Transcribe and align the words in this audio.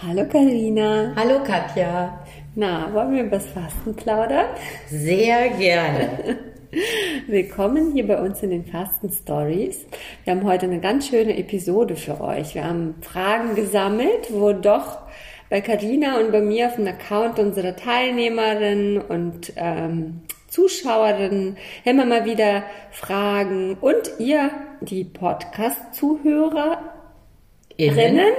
Hallo 0.00 0.24
Karina. 0.28 1.12
Hallo 1.16 1.42
Katja. 1.42 2.20
Na, 2.54 2.94
wollen 2.94 3.14
wir 3.14 3.22
über 3.22 3.38
das 3.38 3.46
Fasten 3.46 3.96
plaudern? 3.96 4.46
Sehr 4.88 5.48
gerne. 5.48 6.38
Willkommen 7.26 7.90
hier 7.90 8.06
bei 8.06 8.20
uns 8.20 8.40
in 8.44 8.50
den 8.50 8.64
Fasten 8.64 9.10
Stories. 9.10 9.86
Wir 10.22 10.34
haben 10.36 10.44
heute 10.44 10.66
eine 10.66 10.78
ganz 10.78 11.08
schöne 11.08 11.36
Episode 11.36 11.96
für 11.96 12.20
euch. 12.20 12.54
Wir 12.54 12.62
haben 12.64 12.94
Fragen 13.00 13.56
gesammelt, 13.56 14.28
wo 14.30 14.52
doch 14.52 14.98
bei 15.50 15.60
Karina 15.62 16.20
und 16.20 16.30
bei 16.30 16.42
mir 16.42 16.68
auf 16.68 16.76
dem 16.76 16.86
Account 16.86 17.40
unserer 17.40 17.74
Teilnehmerinnen 17.74 18.98
und 18.98 19.52
ähm, 19.56 20.20
Zuschauerinnen 20.46 21.56
immer 21.84 22.04
mal 22.04 22.24
wieder 22.24 22.62
Fragen 22.92 23.76
und 23.80 24.12
ihr, 24.20 24.52
die 24.80 25.02
Podcast-Zuhörer, 25.02 26.97
Innen 27.78 28.18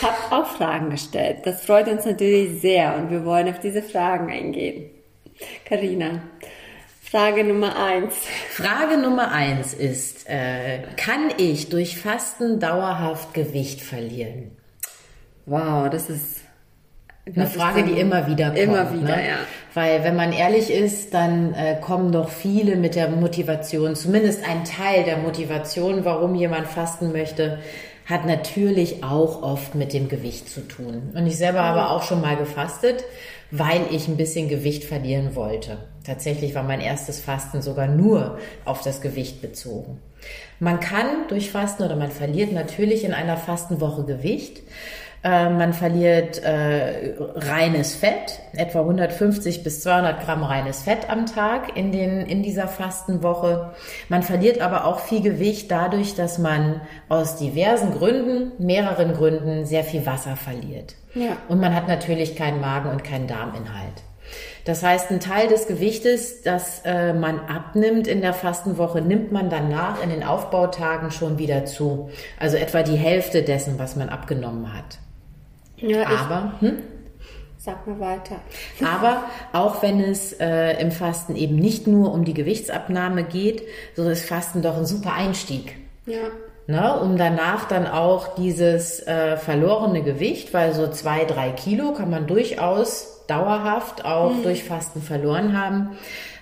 habt 0.00 0.32
auch 0.32 0.46
Fragen 0.56 0.90
gestellt. 0.90 1.38
Das 1.42 1.64
freut 1.64 1.88
uns 1.88 2.04
natürlich 2.04 2.60
sehr 2.60 2.94
und 2.94 3.10
wir 3.10 3.24
wollen 3.24 3.48
auf 3.48 3.58
diese 3.58 3.82
Fragen 3.82 4.30
eingehen. 4.30 4.90
Karina, 5.64 6.22
Frage 7.02 7.42
Nummer 7.42 7.76
eins. 7.76 8.14
Frage 8.50 8.96
Nummer 8.96 9.32
eins 9.32 9.74
ist, 9.74 10.28
äh, 10.28 10.82
kann 10.96 11.32
ich 11.36 11.68
durch 11.68 11.98
Fasten 11.98 12.60
dauerhaft 12.60 13.34
Gewicht 13.34 13.80
verlieren? 13.80 14.52
Wow, 15.44 15.90
das 15.90 16.08
ist 16.08 16.45
eine 17.34 17.46
Frage, 17.46 17.82
die 17.82 17.98
immer 17.98 18.26
wieder 18.26 18.46
kommt. 18.46 18.58
Immer 18.58 18.92
wieder, 18.92 19.16
ne? 19.16 19.28
ja. 19.28 19.36
Weil 19.74 20.04
wenn 20.04 20.16
man 20.16 20.32
ehrlich 20.32 20.70
ist, 20.70 21.12
dann 21.12 21.54
äh, 21.54 21.76
kommen 21.80 22.12
doch 22.12 22.28
viele 22.28 22.76
mit 22.76 22.94
der 22.94 23.08
Motivation, 23.08 23.96
zumindest 23.96 24.42
ein 24.48 24.64
Teil 24.64 25.04
der 25.04 25.18
Motivation, 25.18 26.04
warum 26.04 26.34
jemand 26.34 26.68
fasten 26.68 27.12
möchte, 27.12 27.58
hat 28.06 28.24
natürlich 28.24 29.02
auch 29.02 29.42
oft 29.42 29.74
mit 29.74 29.92
dem 29.92 30.08
Gewicht 30.08 30.48
zu 30.48 30.60
tun. 30.60 31.10
Und 31.14 31.26
ich 31.26 31.36
selber 31.36 31.62
habe 31.64 31.88
auch 31.90 32.04
schon 32.04 32.20
mal 32.20 32.36
gefastet, 32.36 33.04
weil 33.50 33.82
ich 33.90 34.06
ein 34.06 34.16
bisschen 34.16 34.48
Gewicht 34.48 34.84
verlieren 34.84 35.34
wollte. 35.34 35.78
Tatsächlich 36.04 36.54
war 36.54 36.62
mein 36.62 36.80
erstes 36.80 37.20
Fasten 37.20 37.62
sogar 37.62 37.88
nur 37.88 38.38
auf 38.64 38.82
das 38.82 39.00
Gewicht 39.00 39.42
bezogen. 39.42 39.98
Man 40.60 40.80
kann 40.80 41.28
durch 41.28 41.50
Fasten 41.50 41.82
oder 41.82 41.96
man 41.96 42.10
verliert 42.10 42.52
natürlich 42.52 43.04
in 43.04 43.12
einer 43.12 43.36
Fastenwoche 43.36 44.04
Gewicht. 44.04 44.62
Äh, 45.26 45.50
man 45.50 45.72
verliert 45.72 46.40
äh, 46.44 47.14
reines 47.34 47.96
Fett, 47.96 48.38
etwa 48.52 48.78
150 48.82 49.64
bis 49.64 49.82
200 49.82 50.24
Gramm 50.24 50.44
reines 50.44 50.84
Fett 50.84 51.10
am 51.10 51.26
Tag 51.26 51.76
in, 51.76 51.90
den, 51.90 52.20
in 52.20 52.44
dieser 52.44 52.68
Fastenwoche. 52.68 53.72
Man 54.08 54.22
verliert 54.22 54.60
aber 54.60 54.84
auch 54.84 55.00
viel 55.00 55.22
Gewicht 55.22 55.68
dadurch, 55.72 56.14
dass 56.14 56.38
man 56.38 56.80
aus 57.08 57.38
diversen 57.38 57.98
Gründen, 57.98 58.52
mehreren 58.64 59.14
Gründen, 59.14 59.66
sehr 59.66 59.82
viel 59.82 60.06
Wasser 60.06 60.36
verliert. 60.36 60.94
Ja. 61.14 61.36
Und 61.48 61.60
man 61.60 61.74
hat 61.74 61.88
natürlich 61.88 62.36
keinen 62.36 62.60
Magen- 62.60 62.90
und 62.90 63.02
keinen 63.02 63.26
Darminhalt. 63.26 64.04
Das 64.64 64.84
heißt, 64.84 65.10
ein 65.10 65.18
Teil 65.18 65.48
des 65.48 65.66
Gewichtes, 65.66 66.42
das 66.42 66.82
äh, 66.84 67.12
man 67.12 67.40
abnimmt 67.40 68.06
in 68.06 68.20
der 68.20 68.32
Fastenwoche, 68.32 69.00
nimmt 69.00 69.32
man 69.32 69.50
danach 69.50 70.00
in 70.04 70.10
den 70.10 70.22
Aufbautagen 70.22 71.10
schon 71.10 71.38
wieder 71.38 71.64
zu. 71.64 72.10
Also 72.38 72.56
etwa 72.56 72.84
die 72.84 72.96
Hälfte 72.96 73.42
dessen, 73.42 73.76
was 73.80 73.96
man 73.96 74.08
abgenommen 74.08 74.72
hat. 74.72 74.98
Ja, 75.78 76.06
aber, 76.06 76.52
hm? 76.60 76.78
Sag 77.58 77.86
mal 77.86 77.98
weiter. 77.98 78.36
Aber 78.84 79.24
auch 79.52 79.82
wenn 79.82 80.00
es 80.00 80.32
äh, 80.34 80.80
im 80.80 80.92
Fasten 80.92 81.34
eben 81.34 81.56
nicht 81.56 81.88
nur 81.88 82.12
um 82.12 82.24
die 82.24 82.34
Gewichtsabnahme 82.34 83.24
geht, 83.24 83.62
so 83.96 84.08
ist 84.08 84.24
Fasten 84.24 84.62
doch 84.62 84.76
ein 84.76 84.86
super 84.86 85.14
Einstieg. 85.14 85.74
Ja. 86.06 86.28
Ne, 86.68 87.00
um 87.00 87.16
danach 87.16 87.68
dann 87.68 87.86
auch 87.86 88.34
dieses 88.34 89.00
äh, 89.06 89.36
verlorene 89.36 90.02
Gewicht, 90.02 90.52
weil 90.52 90.74
so 90.74 90.88
zwei, 90.88 91.24
drei 91.24 91.50
Kilo 91.50 91.92
kann 91.92 92.10
man 92.10 92.26
durchaus 92.26 93.24
dauerhaft 93.28 94.04
auch 94.04 94.32
mhm. 94.32 94.42
durch 94.42 94.64
Fasten 94.64 95.00
verloren 95.00 95.60
haben, 95.60 95.96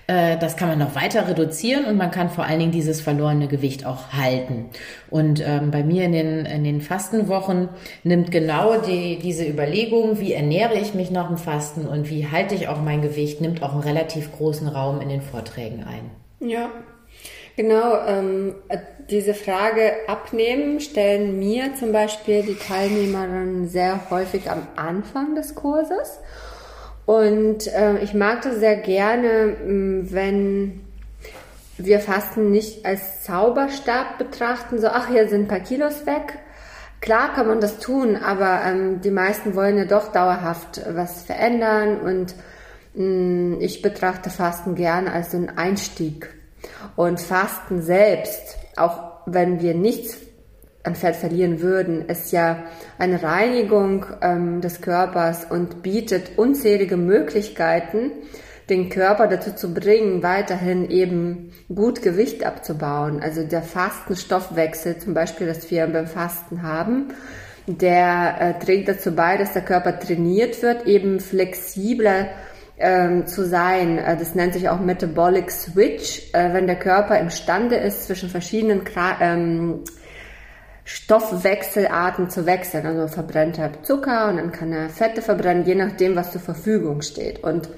äh, 0.07 0.37
das 0.37 0.57
kann 0.57 0.69
man 0.69 0.79
noch 0.79 0.95
weiter 0.95 1.27
reduzieren 1.27 1.85
und 1.85 1.97
man 1.97 2.11
kann 2.11 2.29
vor 2.29 2.45
allen 2.45 2.59
Dingen 2.59 2.71
dieses 2.71 3.01
verlorene 3.01 3.47
Gewicht 3.47 3.85
auch 3.85 4.13
halten. 4.13 4.69
Und 5.09 5.41
ähm, 5.45 5.71
bei 5.71 5.83
mir 5.83 6.05
in 6.05 6.11
den, 6.11 6.45
in 6.45 6.63
den 6.63 6.81
Fastenwochen 6.81 7.69
nimmt 8.03 8.31
genau 8.31 8.79
die, 8.79 9.19
diese 9.19 9.45
Überlegung, 9.45 10.19
wie 10.19 10.33
ernähre 10.33 10.75
ich 10.75 10.93
mich 10.93 11.11
nach 11.11 11.27
dem 11.27 11.37
Fasten 11.37 11.87
und 11.87 12.09
wie 12.09 12.27
halte 12.27 12.55
ich 12.55 12.67
auch 12.67 12.81
mein 12.81 13.01
Gewicht, 13.01 13.41
nimmt 13.41 13.63
auch 13.63 13.73
einen 13.73 13.83
relativ 13.83 14.31
großen 14.31 14.67
Raum 14.67 15.01
in 15.01 15.09
den 15.09 15.21
Vorträgen 15.21 15.83
ein. 15.83 16.11
Ja, 16.47 16.69
Genau, 17.55 18.05
ähm, 18.05 18.55
diese 19.09 19.33
Frage 19.33 19.93
abnehmen 20.07 20.81
stellen 20.81 21.39
mir 21.39 21.73
zum 21.75 21.93
Beispiel 21.93 22.41
die 22.43 22.55
Teilnehmerinnen 22.55 23.69
sehr 23.69 24.09
häufig 24.09 24.49
am 24.49 24.67
Anfang 24.75 25.35
des 25.35 25.55
Kurses. 25.55 26.19
Und 27.05 27.67
äh, 27.67 27.99
ich 27.99 28.13
mag 28.13 28.41
das 28.41 28.55
sehr 28.55 28.77
gerne, 28.77 29.55
wenn 30.09 30.81
wir 31.77 31.99
Fasten 31.99 32.51
nicht 32.51 32.85
als 32.85 33.23
Zauberstab 33.23 34.17
betrachten, 34.17 34.79
so, 34.79 34.87
ach, 34.87 35.09
hier 35.09 35.27
sind 35.27 35.43
ein 35.43 35.47
paar 35.47 35.59
Kilos 35.59 36.05
weg. 36.05 36.39
Klar 37.01 37.33
kann 37.33 37.47
man 37.47 37.59
das 37.59 37.79
tun, 37.79 38.15
aber 38.15 38.61
ähm, 38.65 39.01
die 39.01 39.11
meisten 39.11 39.55
wollen 39.55 39.77
ja 39.77 39.85
doch 39.85 40.11
dauerhaft 40.11 40.81
was 40.89 41.23
verändern 41.23 41.99
und 41.99 42.33
mh, 42.95 43.57
ich 43.59 43.81
betrachte 43.81 44.29
Fasten 44.29 44.75
gern 44.75 45.07
als 45.07 45.31
so 45.31 45.37
ein 45.37 45.55
Einstieg. 45.57 46.29
Und 46.95 47.19
Fasten 47.19 47.81
selbst, 47.81 48.57
auch 48.75 49.19
wenn 49.27 49.61
wir 49.61 49.75
nichts 49.75 50.17
an 50.85 50.95
Fett 50.95 51.15
verlieren 51.15 51.61
würden, 51.61 52.07
ist 52.07 52.31
ja 52.31 52.63
eine 52.97 53.21
Reinigung 53.23 54.05
ähm, 54.21 54.61
des 54.61 54.81
Körpers 54.81 55.45
und 55.49 55.81
bietet 55.81 56.37
unzählige 56.37 56.97
Möglichkeiten, 56.97 58.11
den 58.69 58.89
Körper 58.89 59.27
dazu 59.27 59.53
zu 59.53 59.73
bringen, 59.73 60.23
weiterhin 60.23 60.89
eben 60.89 61.51
gut 61.73 62.01
Gewicht 62.01 62.45
abzubauen. 62.45 63.21
Also 63.21 63.43
der 63.43 63.61
Fastenstoffwechsel 63.61 64.97
zum 64.97 65.13
Beispiel, 65.13 65.47
das 65.47 65.69
wir 65.69 65.85
beim 65.87 66.07
Fasten 66.07 66.63
haben, 66.63 67.13
der 67.67 68.35
äh, 68.39 68.63
trägt 68.63 68.87
dazu 68.87 69.15
bei, 69.15 69.37
dass 69.37 69.53
der 69.53 69.63
Körper 69.63 69.99
trainiert 69.99 70.61
wird, 70.61 70.85
eben 70.85 71.19
flexibler 71.19 72.27
ähm, 72.77 73.25
zu 73.25 73.45
sein. 73.45 73.97
Äh, 73.97 74.17
das 74.17 74.35
nennt 74.35 74.53
sich 74.53 74.69
auch 74.69 74.79
Metabolic 74.79 75.49
Switch, 75.51 76.33
äh, 76.33 76.53
wenn 76.53 76.67
der 76.67 76.77
Körper 76.77 77.19
imstande 77.19 77.75
ist, 77.75 78.05
zwischen 78.05 78.29
verschiedenen 78.29 78.81
ähm, 79.21 79.83
Stoffwechselarten 80.85 82.29
zu 82.29 82.45
wechseln. 82.45 82.85
Also 82.85 83.07
verbrennt 83.07 83.57
er 83.57 83.83
Zucker 83.83 84.29
und 84.29 84.37
dann 84.37 84.51
kann 84.51 84.71
er 84.71 84.89
Fette 84.89 85.21
verbrennen, 85.21 85.65
je 85.65 85.75
nachdem, 85.75 86.15
was 86.15 86.31
zur 86.31 86.41
Verfügung 86.41 87.01
steht. 87.01 87.43
Und 87.43 87.69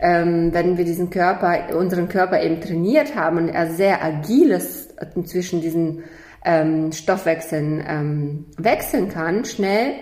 ähm, 0.00 0.52
wenn 0.52 0.76
wir 0.76 0.84
diesen 0.84 1.08
Körper, 1.08 1.74
unseren 1.76 2.08
Körper 2.08 2.42
eben 2.42 2.60
trainiert 2.60 3.14
haben 3.14 3.38
und 3.38 3.48
er 3.48 3.70
sehr 3.70 4.04
agil 4.04 4.50
ist 4.50 4.94
zwischen 5.24 5.60
diesen 5.60 6.02
ähm, 6.44 6.92
Stoffwechseln 6.92 7.84
ähm, 7.86 8.46
wechseln 8.56 9.08
kann, 9.08 9.44
schnell, 9.44 9.94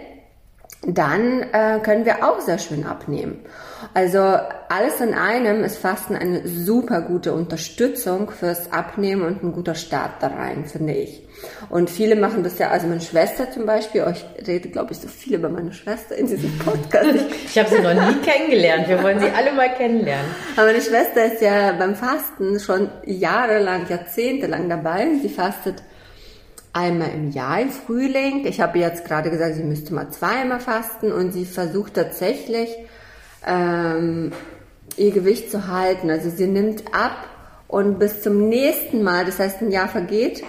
dann 0.83 1.43
äh, 1.53 1.81
können 1.83 2.05
wir 2.05 2.25
auch 2.29 2.41
sehr 2.41 2.59
schön 2.59 2.85
abnehmen. 2.85 3.41
Also 3.93 4.19
alles 4.19 5.01
in 5.01 5.15
einem 5.15 5.65
ist 5.65 5.79
Fasten 5.79 6.17
eine 6.17 6.47
super 6.47 7.01
gute 7.03 7.35
Unterstützung 7.35 8.31
fürs 8.31 8.73
Abnehmen 8.73 9.23
und 9.23 9.43
ein 9.43 9.53
guter 9.53 9.75
Start 9.75 10.23
da 10.23 10.29
rein, 10.29 10.65
finde 10.65 10.95
ich. 10.95 11.23
Und 11.69 11.91
viele 11.91 12.17
machen 12.17 12.43
das 12.43 12.59
ja, 12.59 12.71
also 12.71 12.87
meine 12.87 13.01
Schwester 13.01 13.51
zum 13.51 13.67
Beispiel, 13.67 14.05
oh, 14.07 14.11
ich 14.11 14.47
rede 14.47 14.69
glaube 14.69 14.93
ich 14.93 14.99
so 14.99 15.09
viel 15.09 15.35
über 15.35 15.49
meine 15.49 15.73
Schwester 15.73 16.17
in 16.17 16.27
diesem 16.27 16.57
Podcast. 16.65 17.27
ich 17.45 17.59
habe 17.59 17.69
sie 17.69 17.81
noch 17.81 17.95
nie 17.95 18.21
kennengelernt, 18.23 18.89
wir 18.89 19.03
wollen 19.03 19.21
sie 19.21 19.29
alle 19.29 19.53
mal 19.53 19.73
kennenlernen. 19.75 20.27
Aber 20.57 20.67
meine 20.67 20.81
Schwester 20.81 21.27
ist 21.27 21.43
ja 21.43 21.73
beim 21.73 21.95
Fasten 21.95 22.59
schon 22.59 22.91
jahrelang, 23.05 23.87
jahrzehntelang 23.89 24.69
dabei. 24.69 25.09
Sie 25.21 25.29
fastet 25.29 25.83
einmal 26.77 27.13
im 27.15 27.31
Jahr 27.31 27.61
im 27.63 27.71
Frühling. 27.71 28.47
Ich 28.47 28.61
habe 28.61 28.79
jetzt 28.79 29.07
gerade 29.07 29.31
gesagt, 29.31 29.55
sie 29.55 29.63
müsste 29.63 29.95
mal 29.95 30.11
zweimal 30.11 30.61
fasten 30.61 31.11
und 31.11 31.33
sie 31.33 31.47
versucht 31.47 31.95
tatsächlich 31.95 32.69
ähm, 33.47 34.33
ihr 34.99 35.11
Gewicht 35.11 35.51
zu 35.51 35.69
halten. 35.69 36.11
Also 36.11 36.29
sie 36.29 36.47
nimmt 36.47 36.95
ab 36.95 37.27
und 37.67 37.99
bis 37.99 38.21
zum 38.21 38.51
nächsten 38.51 39.03
Mal, 39.03 39.25
das 39.25 39.39
heißt 39.39 39.63
ein 39.63 39.71
Jahr 39.71 39.89
vergeht, 39.89 40.45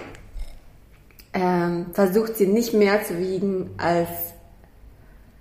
ähm, 1.34 1.88
versucht 1.94 2.36
sie 2.36 2.48
nicht 2.48 2.74
mehr 2.74 3.04
zu 3.04 3.18
wiegen 3.20 3.70
als 3.78 4.10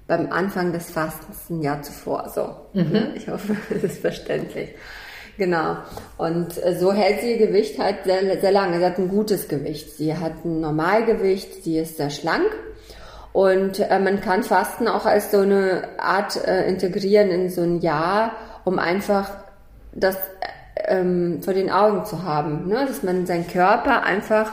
beim 0.07 0.31
Anfang 0.31 0.73
des 0.73 0.91
Fastens 0.91 1.51
ein 1.51 1.63
Jahr 1.63 1.83
zuvor. 1.83 2.31
So, 2.33 2.55
mhm. 2.75 3.09
ich 3.17 3.29
hoffe, 3.29 3.57
das 3.71 3.83
ist 3.83 4.01
verständlich. 4.01 4.71
Genau. 5.39 5.77
Und 6.17 6.63
äh, 6.65 6.77
so 6.79 6.93
hält 6.93 7.21
sie 7.21 7.33
ihr 7.33 7.47
Gewicht 7.47 7.79
halt 7.79 8.05
sehr, 8.05 8.41
sehr 8.41 8.53
lange. 8.53 8.79
Sie 8.79 8.85
hat 8.85 8.99
ein 8.99 9.09
gutes 9.09 9.49
Gewicht. 9.49 9.97
Sie 9.97 10.17
hat 10.17 10.45
ein 10.45 10.61
Normalgewicht. 10.61 11.65
Sie 11.65 11.79
ist 11.79 11.99
sehr 11.99 12.11
schlank. 12.11 12.47
Und 13.33 13.81
äh, 13.81 13.99
man 13.99 14.21
kann 14.21 14.43
Fasten 14.43 14.89
auch 14.89 15.05
als 15.05 15.31
so 15.31 15.41
eine 15.41 15.89
Art 15.99 16.43
äh, 16.47 16.67
integrieren 16.69 17.31
in 17.31 17.51
so 17.51 17.63
ein 17.63 17.81
Jahr, 17.81 18.33
um 18.65 18.79
einfach 18.79 19.31
das 19.93 20.17
ähm, 20.87 21.43
vor 21.43 21.53
den 21.53 21.71
Augen 21.71 22.07
zu 22.07 22.23
haben. 22.23 22.69
Ne? 22.69 22.87
Dass 22.87 23.03
man 23.03 23.27
seinen 23.27 23.47
Körper 23.47 24.03
einfach 24.05 24.53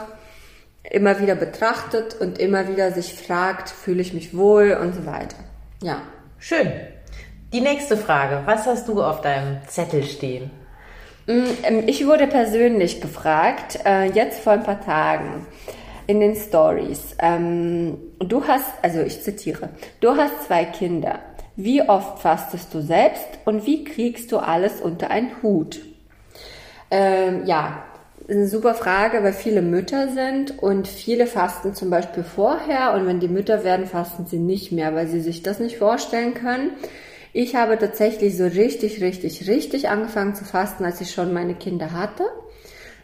immer 0.90 1.18
wieder 1.18 1.34
betrachtet 1.34 2.20
und 2.20 2.38
immer 2.38 2.68
wieder 2.68 2.92
sich 2.92 3.14
fragt, 3.14 3.70
fühle 3.70 4.02
ich 4.02 4.12
mich 4.12 4.36
wohl 4.36 4.76
und 4.78 4.94
so 4.94 5.06
weiter. 5.06 5.36
Ja. 5.82 6.02
Schön. 6.38 6.70
Die 7.54 7.62
nächste 7.62 7.96
Frage. 7.96 8.42
Was 8.44 8.66
hast 8.66 8.88
du 8.88 9.02
auf 9.02 9.22
deinem 9.22 9.66
Zettel 9.66 10.02
stehen? 10.02 10.50
Mm, 11.26 11.44
ähm, 11.62 11.82
ich 11.86 12.06
wurde 12.06 12.26
persönlich 12.26 13.00
gefragt, 13.00 13.78
äh, 13.84 14.10
jetzt 14.10 14.40
vor 14.40 14.52
ein 14.52 14.62
paar 14.62 14.80
Tagen 14.80 15.46
in 16.06 16.20
den 16.20 16.36
Stories. 16.36 17.16
Ähm, 17.18 17.96
du 18.18 18.46
hast, 18.46 18.72
also 18.82 19.00
ich 19.00 19.22
zitiere, 19.22 19.70
du 20.00 20.16
hast 20.16 20.44
zwei 20.46 20.64
Kinder. 20.64 21.20
Wie 21.56 21.82
oft 21.82 22.20
fastest 22.20 22.74
du 22.74 22.80
selbst 22.80 23.28
und 23.44 23.64
wie 23.64 23.84
kriegst 23.84 24.32
du 24.32 24.38
alles 24.38 24.80
unter 24.80 25.10
einen 25.10 25.30
Hut? 25.42 25.80
Ähm, 26.90 27.46
ja, 27.46 27.84
eine 28.28 28.46
super 28.46 28.74
Frage, 28.74 29.22
weil 29.22 29.32
viele 29.32 29.62
Mütter 29.62 30.08
sind 30.08 30.62
und 30.62 30.88
viele 30.88 31.26
fasten 31.26 31.74
zum 31.74 31.90
Beispiel 31.90 32.24
vorher 32.24 32.94
und 32.94 33.06
wenn 33.06 33.20
die 33.20 33.28
Mütter 33.28 33.64
werden, 33.64 33.86
fasten 33.86 34.26
sie 34.26 34.38
nicht 34.38 34.72
mehr, 34.72 34.94
weil 34.94 35.06
sie 35.06 35.20
sich 35.20 35.42
das 35.42 35.60
nicht 35.60 35.78
vorstellen 35.78 36.34
können. 36.34 36.70
Ich 37.36 37.56
habe 37.56 37.76
tatsächlich 37.76 38.36
so 38.36 38.44
richtig, 38.44 39.02
richtig, 39.02 39.48
richtig 39.48 39.88
angefangen 39.88 40.36
zu 40.36 40.44
fasten, 40.44 40.84
als 40.84 41.00
ich 41.00 41.10
schon 41.10 41.32
meine 41.32 41.56
Kinder 41.56 41.90
hatte. 41.90 42.22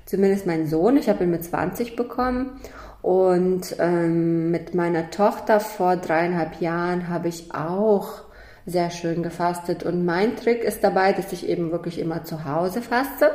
Zumindest 0.07 0.47
mein 0.47 0.69
Sohn. 0.69 0.97
Ich 0.97 1.09
habe 1.09 1.25
ihn 1.25 1.33
mit 1.33 1.43
20 1.43 1.97
bekommen. 1.97 2.61
Und 3.03 3.75
ähm, 3.81 4.53
mit 4.53 4.73
meiner 4.73 5.11
Tochter 5.11 5.59
vor 5.59 5.97
dreieinhalb 5.97 6.61
Jahren 6.61 7.09
habe 7.09 7.27
ich 7.27 7.53
auch 7.53 8.23
sehr 8.67 8.91
schön 8.91 9.25
gefastet. 9.25 9.83
Und 9.83 10.05
mein 10.05 10.37
Trick 10.37 10.63
ist 10.63 10.85
dabei, 10.85 11.13
dass 11.13 11.33
ich 11.33 11.49
eben 11.49 11.73
wirklich 11.73 11.99
immer 11.99 12.23
zu 12.23 12.45
Hause 12.45 12.83
faste. 12.83 13.33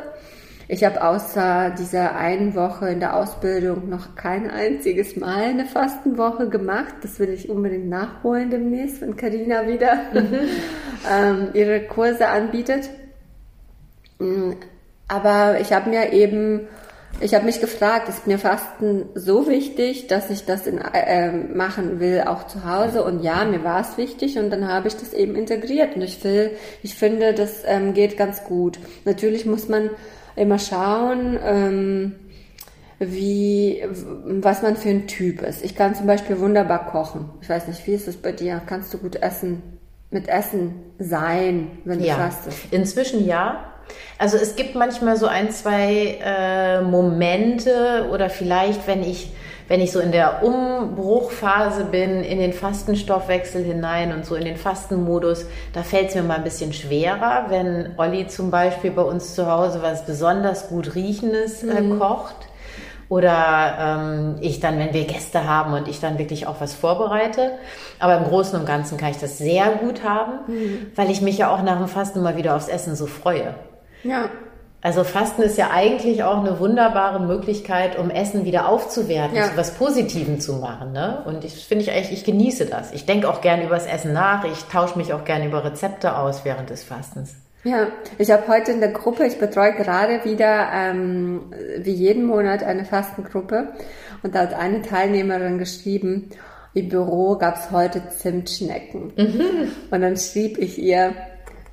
Ich 0.67 0.83
habe 0.83 1.03
außer 1.03 1.75
dieser 1.77 2.15
einen 2.15 2.55
Woche 2.55 2.89
in 2.89 2.99
der 2.99 3.15
Ausbildung 3.15 3.87
noch 3.87 4.15
kein 4.15 4.49
einziges 4.49 5.15
Mal 5.15 5.43
eine 5.43 5.65
Fastenwoche 5.65 6.49
gemacht. 6.49 6.95
Das 7.03 7.19
will 7.19 7.29
ich 7.29 7.49
unbedingt 7.49 7.87
nachholen 7.87 8.49
demnächst, 8.49 9.01
wenn 9.01 9.15
Karina 9.15 9.67
wieder 9.67 9.95
mhm. 10.13 10.39
ähm, 11.11 11.47
ihre 11.53 11.81
Kurse 11.81 12.27
anbietet. 12.27 12.89
Mm, 14.17 14.53
aber 15.07 15.59
ich 15.59 15.71
habe 15.71 15.91
mir 15.91 16.13
eben, 16.13 16.61
ich 17.19 17.35
habe 17.35 17.45
mich 17.45 17.61
gefragt, 17.61 18.09
ist 18.09 18.25
mir 18.25 18.39
Fasten 18.39 19.05
so 19.13 19.47
wichtig, 19.47 20.07
dass 20.07 20.31
ich 20.31 20.45
das 20.45 20.65
in, 20.65 20.79
äh, 20.79 21.31
machen 21.31 21.99
will, 21.99 22.23
auch 22.25 22.47
zu 22.47 22.65
Hause? 22.65 23.03
Und 23.03 23.21
ja, 23.21 23.45
mir 23.45 23.63
war 23.63 23.81
es 23.81 23.99
wichtig 23.99 24.39
und 24.39 24.49
dann 24.49 24.67
habe 24.67 24.87
ich 24.87 24.95
das 24.95 25.13
eben 25.13 25.35
integriert. 25.35 25.95
Und 25.95 26.01
ich 26.01 26.23
will, 26.23 26.51
ich 26.81 26.95
finde, 26.95 27.33
das 27.35 27.61
ähm, 27.67 27.93
geht 27.93 28.17
ganz 28.17 28.43
gut. 28.45 28.79
Natürlich 29.03 29.45
muss 29.45 29.69
man 29.69 29.91
immer 30.35 30.59
schauen, 30.59 31.39
ähm, 31.43 32.15
wie, 32.99 33.83
was 34.41 34.61
man 34.61 34.77
für 34.77 34.89
ein 34.89 35.07
Typ 35.07 35.41
ist. 35.41 35.63
Ich 35.63 35.75
kann 35.75 35.95
zum 35.95 36.07
Beispiel 36.07 36.39
wunderbar 36.39 36.87
kochen. 36.87 37.29
Ich 37.41 37.49
weiß 37.49 37.67
nicht, 37.67 37.85
wie 37.87 37.93
ist 37.93 38.07
das 38.07 38.15
bei 38.15 38.31
dir? 38.31 38.61
Kannst 38.65 38.93
du 38.93 38.97
gut 38.97 39.17
essen, 39.17 39.61
mit 40.11 40.29
Essen 40.29 40.75
sein, 40.97 41.71
wenn 41.83 41.99
du 41.99 42.05
ja. 42.05 42.15
fastest? 42.15 42.59
Inzwischen 42.71 43.25
ja. 43.25 43.71
Also 44.17 44.37
es 44.37 44.55
gibt 44.55 44.75
manchmal 44.75 45.17
so 45.17 45.27
ein, 45.27 45.51
zwei 45.51 46.19
äh, 46.23 46.81
Momente 46.81 48.07
oder 48.11 48.29
vielleicht, 48.29 48.87
wenn 48.87 49.03
ich 49.03 49.31
wenn 49.67 49.81
ich 49.81 49.91
so 49.91 49.99
in 49.99 50.11
der 50.11 50.43
Umbruchphase 50.43 51.85
bin, 51.85 52.23
in 52.23 52.39
den 52.39 52.53
Fastenstoffwechsel 52.53 53.63
hinein 53.63 54.13
und 54.13 54.25
so 54.25 54.35
in 54.35 54.45
den 54.45 54.57
Fastenmodus, 54.57 55.45
da 55.73 55.83
fällt 55.83 56.09
es 56.09 56.15
mir 56.15 56.23
mal 56.23 56.37
ein 56.37 56.43
bisschen 56.43 56.71
schwerer, 56.71 57.45
wenn 57.49 57.93
Olli 57.97 58.27
zum 58.27 58.51
Beispiel 58.51 58.91
bei 58.91 59.01
uns 59.01 59.33
zu 59.33 59.49
Hause 59.49 59.81
was 59.81 60.05
besonders 60.05 60.69
gut 60.69 60.95
riechendes 60.95 61.63
äh, 61.63 61.81
mhm. 61.81 61.99
kocht. 61.99 62.35
Oder 63.07 63.77
ähm, 63.79 64.35
ich 64.41 64.59
dann, 64.59 64.79
wenn 64.79 64.91
wir 64.93 65.05
Gäste 65.05 65.47
haben 65.47 65.73
und 65.73 65.87
ich 65.87 65.99
dann 65.99 66.17
wirklich 66.17 66.47
auch 66.47 66.55
was 66.59 66.73
vorbereite. 66.73 67.51
Aber 67.99 68.17
im 68.17 68.23
Großen 68.23 68.59
und 68.59 68.65
Ganzen 68.65 68.97
kann 68.97 69.11
ich 69.11 69.17
das 69.17 69.37
sehr 69.37 69.67
gut 69.73 70.03
haben, 70.03 70.39
mhm. 70.47 70.87
weil 70.95 71.11
ich 71.11 71.21
mich 71.21 71.37
ja 71.37 71.53
auch 71.53 71.61
nach 71.61 71.77
dem 71.77 71.87
Fasten 71.87 72.23
mal 72.23 72.35
wieder 72.35 72.55
aufs 72.55 72.67
Essen 72.67 72.95
so 72.95 73.05
freue. 73.05 73.53
Ja. 74.03 74.29
Also 74.85 75.03
Fasten 75.03 75.41
ist 75.41 75.57
ja 75.57 75.71
eigentlich 75.71 76.23
auch 76.23 76.45
eine 76.45 76.59
wunderbare 76.59 77.19
Möglichkeit, 77.19 77.97
um 77.97 78.11
Essen 78.11 78.45
wieder 78.45 78.69
aufzuwerten, 78.69 79.35
ja. 79.35 79.45
zu 79.45 79.57
was 79.57 79.73
Positivem 79.73 80.39
zu 80.39 80.53
machen. 80.53 80.91
Ne? 80.91 81.23
Und 81.25 81.43
ich 81.43 81.65
finde 81.65 81.83
ich 81.83 81.89
eigentlich, 81.89 82.11
ich 82.11 82.23
genieße 82.23 82.67
das. 82.67 82.93
Ich 82.93 83.07
denke 83.07 83.27
auch 83.27 83.41
gerne 83.41 83.65
über 83.65 83.73
das 83.73 83.87
Essen 83.87 84.13
nach. 84.13 84.45
Ich 84.45 84.65
tausche 84.65 84.99
mich 84.99 85.11
auch 85.11 85.25
gerne 85.25 85.47
über 85.47 85.65
Rezepte 85.65 86.15
aus 86.15 86.45
während 86.45 86.69
des 86.69 86.83
Fastens. 86.83 87.33
Ja, 87.63 87.87
ich 88.19 88.29
habe 88.29 88.47
heute 88.47 88.73
in 88.73 88.79
der 88.79 88.91
Gruppe, 88.91 89.25
ich 89.25 89.39
betreue 89.39 89.73
gerade 89.73 90.23
wieder 90.23 90.67
ähm, 90.71 91.51
wie 91.79 91.93
jeden 91.93 92.25
Monat 92.25 92.61
eine 92.61 92.85
Fastengruppe 92.85 93.69
und 94.21 94.35
da 94.35 94.41
hat 94.41 94.53
eine 94.53 94.83
Teilnehmerin 94.83 95.57
geschrieben, 95.57 96.29
im 96.75 96.89
Büro 96.89 97.37
gab 97.37 97.55
es 97.55 97.71
heute 97.71 98.03
Zimtschnecken. 98.09 99.13
Mhm. 99.17 99.71
Und 99.89 100.01
dann 100.01 100.15
schrieb 100.15 100.59
ich 100.59 100.77
ihr, 100.77 101.15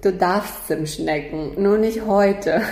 du 0.03 0.13
darfst 0.13 0.67
Zimtschnecken, 0.67 1.63
nur 1.63 1.79
nicht 1.79 2.05
heute. 2.07 2.63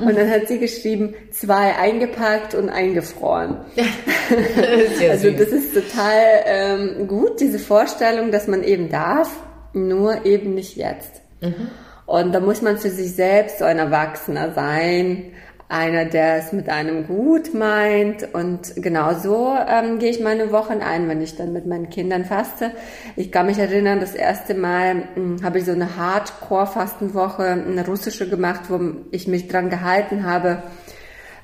Und 0.00 0.16
dann 0.16 0.28
hat 0.28 0.48
sie 0.48 0.58
geschrieben, 0.58 1.14
zwei 1.30 1.76
eingepackt 1.76 2.54
und 2.54 2.68
eingefroren. 2.68 3.58
also 5.08 5.30
das 5.30 5.48
ist 5.48 5.74
total 5.74 6.42
ähm, 6.44 7.08
gut, 7.08 7.40
diese 7.40 7.58
Vorstellung, 7.58 8.30
dass 8.30 8.48
man 8.48 8.62
eben 8.64 8.90
darf, 8.90 9.30
nur 9.72 10.26
eben 10.26 10.54
nicht 10.54 10.76
jetzt. 10.76 11.22
Mhm. 11.40 11.68
Und 12.06 12.32
da 12.32 12.40
muss 12.40 12.62
man 12.62 12.78
für 12.78 12.90
sich 12.90 13.14
selbst 13.14 13.58
so 13.58 13.64
ein 13.64 13.78
Erwachsener 13.78 14.52
sein, 14.52 15.32
einer, 15.72 16.04
der 16.04 16.36
es 16.36 16.52
mit 16.52 16.68
einem 16.68 17.06
gut 17.06 17.54
meint. 17.54 18.34
Und 18.34 18.74
genau 18.76 19.14
so 19.14 19.56
ähm, 19.66 19.98
gehe 19.98 20.10
ich 20.10 20.20
meine 20.20 20.52
Wochen 20.52 20.80
ein, 20.80 21.08
wenn 21.08 21.22
ich 21.22 21.36
dann 21.36 21.52
mit 21.52 21.66
meinen 21.66 21.88
Kindern 21.88 22.26
faste. 22.26 22.72
Ich 23.16 23.32
kann 23.32 23.46
mich 23.46 23.58
erinnern, 23.58 23.98
das 23.98 24.14
erste 24.14 24.54
Mal 24.54 25.04
hm, 25.14 25.42
habe 25.42 25.58
ich 25.58 25.64
so 25.64 25.72
eine 25.72 25.96
Hardcore-Fastenwoche, 25.96 27.44
eine 27.44 27.86
russische 27.86 28.28
gemacht, 28.28 28.62
wo 28.68 28.78
ich 29.10 29.26
mich 29.26 29.48
dran 29.48 29.70
gehalten 29.70 30.24
habe, 30.24 30.62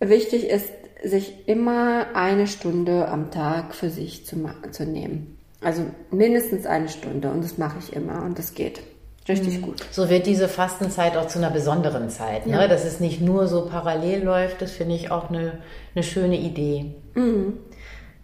wichtig 0.00 0.48
ist, 0.48 0.70
sich 1.04 1.46
immer 1.48 2.06
eine 2.14 2.46
Stunde 2.46 3.08
am 3.08 3.30
Tag 3.30 3.74
für 3.74 3.90
sich 3.90 4.24
zu, 4.26 4.36
zu 4.70 4.84
nehmen. 4.84 5.38
Also 5.60 5.82
mindestens 6.10 6.66
eine 6.66 6.88
Stunde 6.88 7.30
und 7.30 7.44
das 7.44 7.58
mache 7.58 7.78
ich 7.78 7.92
immer 7.92 8.22
und 8.24 8.38
das 8.38 8.54
geht 8.54 8.80
richtig 9.28 9.58
mhm. 9.58 9.62
gut. 9.62 9.86
So 9.90 10.08
wird 10.08 10.26
diese 10.26 10.48
Fastenzeit 10.48 11.16
auch 11.16 11.26
zu 11.26 11.38
einer 11.38 11.50
besonderen 11.50 12.08
Zeit, 12.08 12.46
ne? 12.46 12.52
Ja. 12.54 12.68
dass 12.68 12.84
es 12.84 13.00
nicht 13.00 13.20
nur 13.20 13.48
so 13.48 13.66
parallel 13.66 14.22
läuft, 14.22 14.62
das 14.62 14.72
finde 14.72 14.94
ich 14.94 15.10
auch 15.10 15.28
eine, 15.28 15.58
eine 15.94 16.02
schöne 16.02 16.38
Idee. 16.38 16.94
Mhm. 17.14 17.58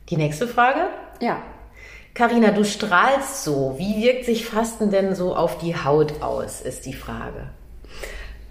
Die 0.09 0.17
nächste 0.17 0.49
Frage? 0.49 0.89
Ja. 1.21 1.43
Karina, 2.14 2.52
du 2.52 2.64
strahlst 2.64 3.42
so. 3.42 3.75
Wie 3.76 4.00
wirkt 4.00 4.25
sich 4.25 4.47
Fasten 4.47 4.90
denn 4.90 5.16
so 5.16 5.35
auf 5.35 5.59
die 5.59 5.75
Haut 5.75 6.23
aus, 6.23 6.61
ist 6.61 6.87
die 6.87 6.92
Frage. 6.92 7.49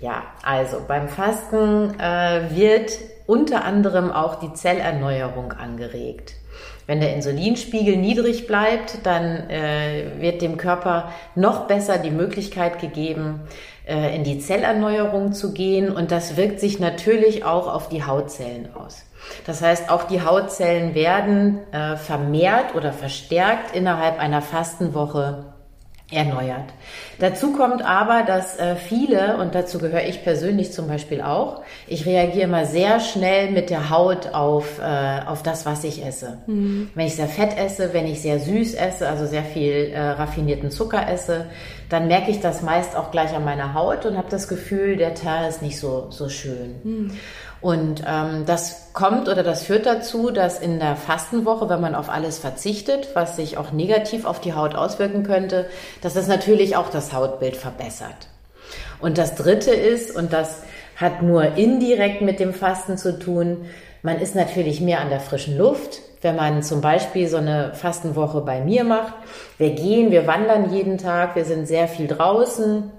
Ja, 0.02 0.24
also 0.44 0.82
beim 0.86 1.08
Fasten 1.08 1.98
äh, 1.98 2.50
wird 2.54 2.92
unter 3.26 3.64
anderem 3.64 4.12
auch 4.12 4.36
die 4.36 4.54
Zellerneuerung 4.54 5.54
angeregt. 5.54 6.34
Wenn 6.88 7.00
der 7.00 7.16
Insulinspiegel 7.16 7.96
niedrig 7.96 8.48
bleibt, 8.48 9.06
dann 9.06 9.50
äh, 9.50 10.20
wird 10.20 10.42
dem 10.42 10.58
Körper 10.58 11.14
noch 11.36 11.68
besser 11.68 11.98
die 11.98 12.12
Möglichkeit 12.12 12.80
gegeben, 12.80 13.40
äh, 13.88 14.14
in 14.14 14.26
die 14.26 14.40
Zellerneuerung 14.40 15.32
zu 15.32 15.54
gehen 15.54 15.90
und 15.90 16.12
das 16.12 16.36
wirkt 16.36 16.60
sich 16.60 16.80
natürlich 16.80 17.46
auch 17.46 17.74
auf 17.74 17.88
die 17.88 18.04
Hautzellen 18.04 18.76
aus. 18.76 19.06
Das 19.46 19.62
heißt, 19.62 19.90
auch 19.90 20.04
die 20.04 20.22
Hautzellen 20.22 20.96
werden 20.96 21.60
äh, 21.72 21.98
vermehrt 21.98 22.76
oder 22.76 22.94
verstärkt 22.94 23.76
innerhalb 23.76 24.20
einer 24.20 24.42
Fastenwoche 24.42 25.54
erneuert. 26.14 26.74
Dazu 27.20 27.54
kommt 27.54 27.84
aber, 27.84 28.24
dass 28.24 28.58
äh, 28.58 28.76
viele, 28.76 29.38
und 29.38 29.56
dazu 29.56 29.80
gehöre 29.80 30.04
ich 30.04 30.24
persönlich 30.24 30.72
zum 30.72 30.88
Beispiel 30.88 31.22
auch, 31.22 31.62
ich 31.88 32.06
reagiere 32.06 32.46
immer 32.46 32.66
sehr 32.66 33.00
schnell 33.00 33.52
mit 33.52 33.70
der 33.70 33.90
Haut 33.90 34.34
auf, 34.34 34.80
äh, 34.80 35.22
auf 35.26 35.44
das, 35.44 35.66
was 35.66 35.84
ich 35.84 36.06
esse. 36.06 36.40
Mhm. 36.48 36.90
Wenn 36.96 37.08
ich 37.08 37.16
sehr 37.16 37.28
fett 37.28 37.58
esse, 37.58 37.94
wenn 37.94 38.08
ich 38.08 38.22
sehr 38.22 38.40
süß 38.40 38.76
esse, 38.76 39.08
also 39.08 39.26
sehr 39.26 39.44
viel 39.44 39.92
äh, 39.94 40.00
raffinierten 40.00 40.72
Zucker 40.72 41.08
esse, 41.08 41.46
dann 41.90 42.08
merke 42.08 42.32
ich 42.32 42.40
das 42.40 42.62
meist 42.62 42.96
auch 42.96 43.12
gleich 43.12 43.36
an 43.36 43.46
meiner 43.46 43.74
Haut 43.74 44.06
und 44.06 44.18
habe 44.18 44.30
das 44.30 44.48
Gefühl, 44.48 44.98
der 44.98 45.14
Teint 45.16 45.50
ist 45.50 45.62
nicht 45.62 45.80
so, 45.80 46.08
so 46.10 46.30
schön. 46.30 46.76
Mhm. 46.84 47.12
Und 47.64 48.04
ähm, 48.06 48.44
das 48.46 48.90
kommt 48.92 49.30
oder 49.30 49.42
das 49.42 49.64
führt 49.64 49.86
dazu, 49.86 50.32
dass 50.32 50.60
in 50.60 50.80
der 50.80 50.98
Fastenwoche, 50.98 51.70
wenn 51.70 51.80
man 51.80 51.96
auf 51.96 52.10
alles 52.10 52.38
verzichtet, 52.38 53.08
was 53.14 53.38
sich 53.38 53.58
auch 53.58 53.72
negativ 53.72 54.26
auf 54.26 54.42
die 54.42 54.54
Haut 54.54 54.76
auswirken 54.76 55.24
könnte, 55.24 55.68
dass 56.02 56.14
das 56.14 56.28
natürlich 56.28 56.76
auch 56.76 56.90
das 56.90 57.14
Hautbild 57.14 57.56
verbessert. 57.56 58.28
Und 59.00 59.18
das 59.18 59.36
Dritte 59.36 59.72
ist, 59.72 60.14
und 60.14 60.34
das 60.34 60.64
hat 60.98 61.22
nur 61.22 61.56
indirekt 61.56 62.22
mit 62.22 62.42
dem 62.42 62.54
Fasten 62.54 62.98
zu 62.98 63.18
tun, 63.18 63.64
man 64.02 64.20
ist 64.20 64.36
natürlich 64.36 64.82
mehr 64.82 65.00
an 65.00 65.10
der 65.10 65.22
frischen 65.22 65.58
Luft. 65.58 66.02
Wenn 66.22 66.36
man 66.36 66.64
zum 66.64 66.82
Beispiel 66.82 67.30
so 67.30 67.38
eine 67.38 67.74
Fastenwoche 67.76 68.42
bei 68.42 68.60
mir 68.60 68.84
macht, 68.84 69.14
wir 69.58 69.70
gehen, 69.70 70.12
wir 70.12 70.28
wandern 70.28 70.74
jeden 70.74 70.98
Tag, 70.98 71.38
wir 71.38 71.46
sind 71.46 71.66
sehr 71.66 71.88
viel 71.88 72.08
draußen 72.08 72.92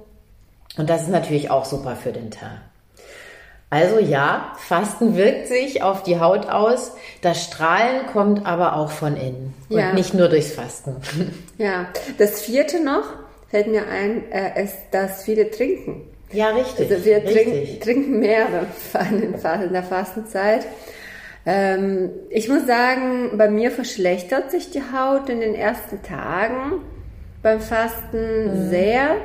und 0.79 0.89
das 0.89 1.03
ist 1.03 1.11
natürlich 1.11 1.51
auch 1.51 1.67
super 1.67 1.97
für 1.97 2.13
den 2.13 2.31
Tag. 2.31 2.63
Also 3.75 3.99
ja, 3.99 4.53
Fasten 4.57 5.17
wirkt 5.17 5.49
sich 5.49 5.83
auf 5.83 6.05
die 6.05 6.21
Haut 6.21 6.47
aus. 6.47 6.93
Das 7.23 7.43
Strahlen 7.43 8.07
kommt 8.13 8.47
aber 8.47 8.77
auch 8.77 8.93
von 8.93 9.17
innen 9.17 9.53
und 9.69 9.79
ja. 9.79 9.93
nicht 9.93 10.15
nur 10.15 10.29
durchs 10.29 10.53
Fasten. 10.53 10.97
Ja, 11.59 11.87
das 12.19 12.43
vierte 12.43 12.83
noch 12.83 13.05
fällt 13.49 13.69
mir 13.69 13.87
ein, 13.87 14.31
äh, 14.33 14.65
ist, 14.65 14.77
dass 14.91 15.23
viele 15.23 15.49
trinken. 15.49 16.03
Ja, 16.33 16.49
richtig. 16.49 16.91
Also 16.91 17.05
wir 17.05 17.19
richtig. 17.19 17.35
Trinken, 17.35 17.81
trinken 17.81 18.19
mehr 18.19 18.47
in 19.63 19.73
der 19.73 19.83
Fastenzeit. 19.85 20.67
Ähm, 21.47 22.11
ich 22.31 22.49
muss 22.49 22.67
sagen, 22.67 23.39
bei 23.39 23.49
mir 23.49 23.71
verschlechtert 23.71 24.51
sich 24.51 24.71
die 24.71 24.83
Haut 24.83 25.29
in 25.29 25.41
den 25.41 25.55
ersten 25.55 26.03
Tagen 26.03 26.81
beim 27.43 27.61
Fasten 27.61 28.67
mhm. 28.67 28.71
sehr. 28.71 29.17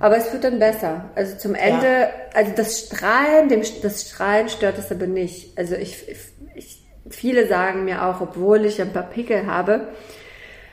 Aber 0.00 0.16
es 0.16 0.32
wird 0.32 0.44
dann 0.44 0.58
besser. 0.58 1.06
Also 1.14 1.36
zum 1.36 1.54
Ende, 1.54 1.86
ja. 1.86 2.08
also 2.34 2.52
das 2.56 2.80
Strahlen, 2.80 3.48
dem, 3.48 3.62
das 3.82 4.08
Strahlen 4.08 4.48
stört 4.48 4.78
es 4.78 4.90
aber 4.92 5.06
nicht. 5.06 5.58
Also 5.58 5.74
ich, 5.74 6.08
ich, 6.54 6.82
viele 7.10 7.46
sagen 7.48 7.84
mir 7.84 8.04
auch, 8.04 8.20
obwohl 8.20 8.64
ich 8.64 8.80
ein 8.80 8.92
paar 8.92 9.08
Pickel 9.08 9.46
habe, 9.46 9.88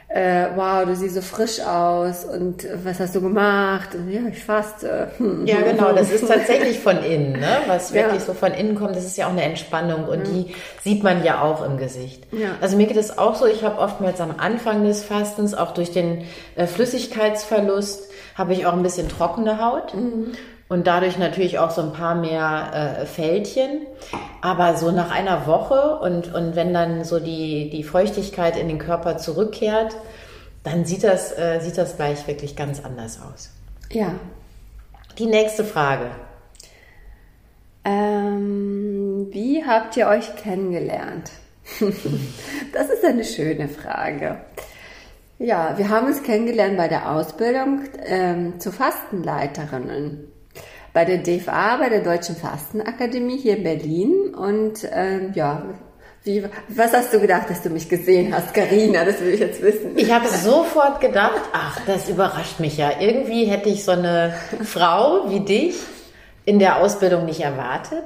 äh, 0.08 0.48
wow, 0.56 0.86
du 0.86 0.96
siehst 0.96 1.16
so 1.16 1.22
frisch 1.22 1.60
aus 1.60 2.26
und 2.26 2.66
was 2.84 3.00
hast 3.00 3.16
du 3.16 3.22
gemacht? 3.22 3.96
Und 3.96 4.10
ja, 4.10 4.22
ich 4.32 4.44
faste. 4.44 5.10
Ja, 5.46 5.62
genau, 5.62 5.92
das 5.94 6.12
ist 6.12 6.28
tatsächlich 6.28 6.80
von 6.80 7.04
innen, 7.04 7.34
ne? 7.34 7.58
was 7.68 7.92
wirklich 7.92 8.20
ja. 8.20 8.26
so 8.26 8.34
von 8.34 8.54
innen 8.54 8.76
kommt. 8.76 8.96
Das 8.96 9.06
ist 9.06 9.18
ja 9.18 9.26
auch 9.26 9.32
eine 9.32 9.42
Entspannung 9.42 10.06
und 10.06 10.20
ja. 10.20 10.32
die 10.32 10.56
sieht 10.84 11.04
man 11.04 11.24
ja 11.24 11.42
auch 11.42 11.66
im 11.66 11.78
Gesicht. 11.78 12.28
Ja. 12.32 12.50
Also 12.62 12.78
mir 12.78 12.86
geht 12.86 12.98
es 12.98 13.18
auch 13.18 13.36
so, 13.36 13.48
ich 13.48 13.64
habe 13.64 13.80
oftmals 13.80 14.22
am 14.22 14.36
Anfang 14.38 14.86
des 14.86 15.04
Fastens, 15.04 15.54
auch 15.54 15.74
durch 15.74 15.92
den 15.92 16.24
äh, 16.56 16.68
Flüssigkeitsverlust, 16.68 18.10
habe 18.36 18.54
ich 18.54 18.66
auch 18.66 18.74
ein 18.74 18.84
bisschen 18.84 19.10
trockene 19.10 19.64
Haut. 19.64 19.96
Mhm. 19.96 20.34
Und 20.68 20.88
dadurch 20.88 21.18
natürlich 21.18 21.60
auch 21.60 21.70
so 21.70 21.82
ein 21.82 21.94
paar 21.94 22.16
mehr 22.16 23.00
äh, 23.02 23.06
Fältchen. 23.06 23.86
Aber 24.42 24.76
so 24.76 24.92
nach 24.92 25.12
einer 25.12 25.48
Woche 25.48 25.98
und, 26.00 26.34
und 26.34 26.56
wenn 26.56 26.74
dann 26.74 27.04
so 27.04 27.20
die, 27.20 27.70
die 27.70 27.84
Feuchtigkeit 27.84 28.58
in 28.58 28.68
den 28.68 28.80
Körper 28.80 29.18
zurückkehrt, 29.18 29.96
dann 30.64 30.86
sieht 30.86 31.04
das, 31.04 31.32
äh, 31.38 31.60
sieht 31.62 31.78
das 31.78 31.96
gleich 31.96 32.28
wirklich 32.28 32.56
ganz 32.56 32.84
anders 32.84 33.20
aus. 33.22 33.52
Ja. 33.92 34.14
Die 35.18 35.28
nächste 35.28 35.64
Frage. 35.64 36.10
Ähm, 37.86 39.28
wie 39.30 39.64
habt 39.64 39.96
ihr 39.96 40.08
euch 40.08 40.36
kennengelernt? 40.36 41.30
das 41.80 42.90
ist 42.90 43.06
eine 43.06 43.24
schöne 43.24 43.70
Frage. 43.70 44.40
Ja, 45.38 45.78
wir 45.78 45.90
haben 45.90 46.08
uns 46.08 46.24
kennengelernt 46.24 46.78
bei 46.78 46.88
der 46.88 47.12
Ausbildung 47.12 47.82
ähm, 48.06 48.60
zu 48.60 48.72
Fastenleiterinnen. 48.72 50.32
Bei 50.94 51.04
der 51.04 51.18
DFA, 51.18 51.76
bei 51.76 51.90
der 51.90 52.02
Deutschen 52.04 52.38
Fastenakademie 52.38 53.38
hier 53.38 53.58
in 53.58 53.64
Berlin. 53.64 54.34
Und 54.34 54.88
ähm, 54.94 55.34
ja, 55.36 55.64
wie, 56.24 56.46
was 56.70 56.94
hast 56.94 57.14
du 57.14 57.20
gedacht, 57.20 57.50
dass 57.50 57.62
du 57.62 57.70
mich 57.70 57.90
gesehen 57.90 58.34
hast, 58.34 58.54
Karina? 58.54 59.04
Das 59.04 59.20
will 59.20 59.34
ich 59.34 59.42
jetzt 59.42 59.62
wissen. 59.62 59.98
Ich 59.98 60.10
habe 60.10 60.30
sofort 60.30 61.02
gedacht, 61.02 61.42
ach, 61.52 61.82
das 61.86 62.08
überrascht 62.08 62.62
mich 62.62 62.78
ja. 62.78 62.94
Irgendwie 63.02 63.44
hätte 63.44 63.68
ich 63.68 63.84
so 63.84 63.92
eine 63.92 64.34
Frau 64.64 65.30
wie 65.30 65.42
dich 65.42 65.76
in 66.46 66.60
der 66.60 66.78
Ausbildung 66.78 67.26
nicht 67.26 67.42
erwartet. 67.42 68.06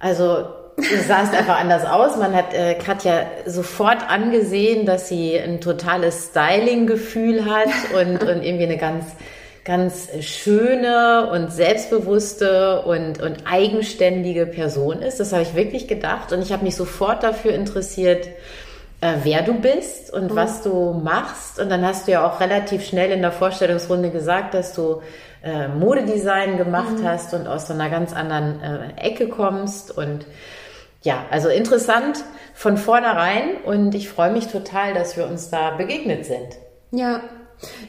Also 0.00 0.46
Du 0.90 1.02
sahst 1.02 1.34
einfach 1.34 1.58
anders 1.58 1.84
aus. 1.84 2.16
Man 2.16 2.34
hat 2.34 2.54
äh, 2.54 2.74
Katja 2.74 3.26
sofort 3.44 4.08
angesehen, 4.08 4.86
dass 4.86 5.08
sie 5.08 5.38
ein 5.38 5.60
totales 5.60 6.30
Styling-Gefühl 6.30 7.44
hat 7.44 7.68
und, 7.94 8.22
und 8.22 8.42
irgendwie 8.42 8.64
eine 8.64 8.76
ganz, 8.76 9.04
ganz 9.64 10.08
schöne 10.20 11.28
und 11.30 11.52
selbstbewusste 11.52 12.82
und, 12.82 13.20
und 13.20 13.38
eigenständige 13.50 14.46
Person 14.46 15.02
ist. 15.02 15.18
Das 15.18 15.32
habe 15.32 15.42
ich 15.42 15.54
wirklich 15.54 15.88
gedacht 15.88 16.32
und 16.32 16.40
ich 16.40 16.52
habe 16.52 16.64
mich 16.64 16.76
sofort 16.76 17.22
dafür 17.22 17.52
interessiert, 17.52 18.28
äh, 19.00 19.14
wer 19.24 19.42
du 19.42 19.54
bist 19.54 20.12
und 20.12 20.30
mhm. 20.30 20.36
was 20.36 20.62
du 20.62 20.92
machst. 20.92 21.58
Und 21.58 21.68
dann 21.68 21.84
hast 21.84 22.06
du 22.06 22.12
ja 22.12 22.26
auch 22.26 22.40
relativ 22.40 22.84
schnell 22.84 23.10
in 23.10 23.22
der 23.22 23.32
Vorstellungsrunde 23.32 24.10
gesagt, 24.10 24.54
dass 24.54 24.72
du 24.72 25.02
äh, 25.42 25.68
Modedesign 25.68 26.56
gemacht 26.56 26.98
mhm. 27.00 27.04
hast 27.04 27.34
und 27.34 27.46
aus 27.46 27.66
so 27.66 27.74
einer 27.74 27.90
ganz 27.90 28.12
anderen 28.12 28.60
äh, 28.60 29.00
Ecke 29.00 29.28
kommst 29.28 29.96
und 29.96 30.26
ja, 31.06 31.24
also 31.30 31.48
interessant 31.48 32.24
von 32.52 32.76
vornherein 32.76 33.58
und 33.64 33.94
ich 33.94 34.08
freue 34.08 34.32
mich 34.32 34.48
total, 34.48 34.92
dass 34.92 35.16
wir 35.16 35.26
uns 35.26 35.50
da 35.50 35.70
begegnet 35.70 36.26
sind. 36.26 36.58
Ja, 36.90 37.22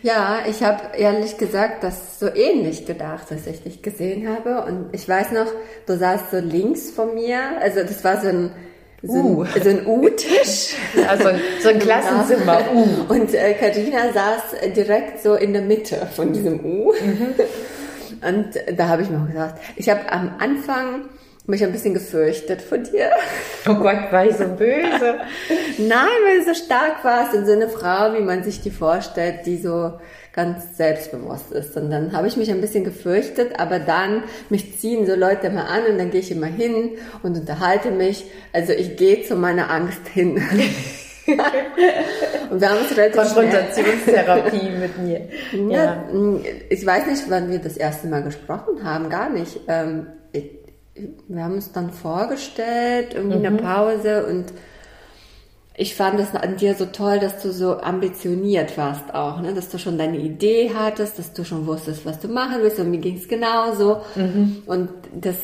ja, 0.04 0.40
ich 0.48 0.64
habe 0.64 0.96
ehrlich 0.96 1.38
gesagt 1.38 1.84
das 1.84 2.20
so 2.20 2.28
ähnlich 2.28 2.86
gedacht, 2.86 3.32
dass 3.32 3.48
ich 3.48 3.64
dich 3.64 3.82
gesehen 3.82 4.30
habe. 4.30 4.64
Und 4.66 4.90
ich 4.94 5.10
weiß 5.10 5.32
noch, 5.32 5.48
du 5.88 5.98
saßt 5.98 6.32
so 6.32 6.38
links 6.38 6.92
von 6.92 7.16
mir. 7.16 7.60
Also 7.60 7.82
das 7.82 8.04
war 8.04 8.22
so 8.22 8.28
ein 8.28 8.52
so 9.02 9.14
uh. 9.14 9.44
ein, 9.44 9.62
so 9.64 9.70
ein 9.70 9.86
U-Tisch. 9.86 10.76
Also 11.08 11.30
so 11.62 11.70
ein 11.70 11.80
Klassenzimmer. 11.80 12.62
U. 12.74 13.14
Und 13.14 13.34
äh, 13.34 13.56
Katharina 13.56 14.14
saß 14.14 14.74
direkt 14.76 15.22
so 15.22 15.34
in 15.34 15.54
der 15.54 15.64
Mitte 15.64 16.08
von 16.16 16.32
diesem 16.34 16.64
U. 16.64 16.94
Mhm. 16.94 17.36
Und 18.28 18.78
da 18.78 18.88
habe 18.88 19.02
ich 19.02 19.10
mir 19.10 19.22
auch 19.22 19.28
gesagt, 19.28 19.60
ich 19.76 19.90
habe 19.90 20.12
am 20.12 20.36
Anfang 20.40 21.10
mich 21.48 21.64
ein 21.64 21.72
bisschen 21.72 21.94
gefürchtet 21.94 22.62
vor 22.62 22.78
dir. 22.78 23.10
Oh 23.68 23.76
Gott, 23.76 24.12
war 24.12 24.26
ich 24.26 24.36
so 24.36 24.46
böse? 24.48 25.20
Nein, 25.78 26.18
weil 26.26 26.40
du 26.40 26.46
so 26.46 26.54
stark 26.54 27.04
warst 27.04 27.34
und 27.34 27.46
so 27.46 27.54
eine 27.54 27.70
Frau, 27.70 28.14
wie 28.14 28.22
man 28.22 28.44
sich 28.44 28.62
die 28.62 28.70
vorstellt, 28.70 29.46
die 29.46 29.58
so 29.58 29.94
ganz 30.34 30.78
selbstbewusst 30.78 31.52
ist. 31.52 31.76
Und 31.78 31.90
dann 31.90 32.12
habe 32.12 32.28
ich 32.28 32.38
mich 32.38 32.52
ein 32.52 32.62
bisschen 32.62 32.84
gefürchtet, 32.84 33.60
aber 33.60 33.80
dann, 33.80 34.24
mich 34.50 34.78
ziehen 34.78 35.08
so 35.08 35.16
Leute 35.16 35.50
mal 35.50 35.64
an 35.64 35.86
und 35.90 35.98
dann 35.98 36.12
gehe 36.12 36.20
ich 36.20 36.32
immer 36.32 36.48
hin 36.48 36.92
und 37.24 37.38
unterhalte 37.38 37.92
mich. 37.92 38.26
Also 38.54 38.74
ich 38.74 38.98
gehe 38.98 39.24
zu 39.24 39.36
meiner 39.36 39.72
Angst 39.72 40.06
hin. 40.14 40.36
und 42.52 42.62
wir 42.62 42.70
haben 42.70 42.80
uns 42.80 42.96
relativ 42.96 43.22
Konfrontationstherapie 43.22 44.70
mit 44.80 44.98
mir. 45.00 45.28
Ja, 45.72 46.08
ja, 46.14 46.42
ich 46.70 46.86
weiß 46.86 47.08
nicht, 47.08 47.24
wann 47.30 47.50
wir 47.50 47.60
das 47.60 47.78
erste 47.78 48.08
Mal 48.08 48.22
gesprochen 48.24 48.84
haben, 48.84 49.10
gar 49.10 49.30
nicht. 49.30 49.62
Ähm, 49.68 50.08
ich, 50.34 50.67
wir 51.28 51.44
haben 51.44 51.56
uns 51.56 51.72
dann 51.72 51.92
vorgestellt, 51.92 53.14
irgendwie 53.14 53.38
mhm. 53.38 53.46
in 53.46 53.58
der 53.58 53.64
mhm. 53.64 53.66
Pause 53.66 54.26
und 54.26 54.46
ich 55.80 55.94
fand 55.94 56.20
es 56.20 56.34
an 56.34 56.58
dir 56.58 56.74
so 56.74 56.88
toll, 56.88 57.20
dass 57.20 57.44
du 57.44 57.52
so 57.52 57.78
ambitioniert 57.78 58.78
warst 58.78 59.14
auch, 59.14 59.42
ne? 59.42 59.54
dass 59.54 59.70
du 59.70 59.78
schon 59.78 60.00
deine 60.00 60.18
Idee 60.18 60.72
hattest, 60.74 61.20
dass 61.20 61.34
du 61.34 61.44
schon 61.44 61.68
wusstest, 61.68 62.04
was 62.04 62.20
du 62.20 62.28
machen 62.28 62.58
willst 62.62 62.80
und 62.80 62.90
mir 62.90 62.98
ging 62.98 63.18
es 63.18 63.28
genauso. 63.28 64.02
Mhm. 64.16 64.64
Und 64.66 64.90
das, 65.14 65.36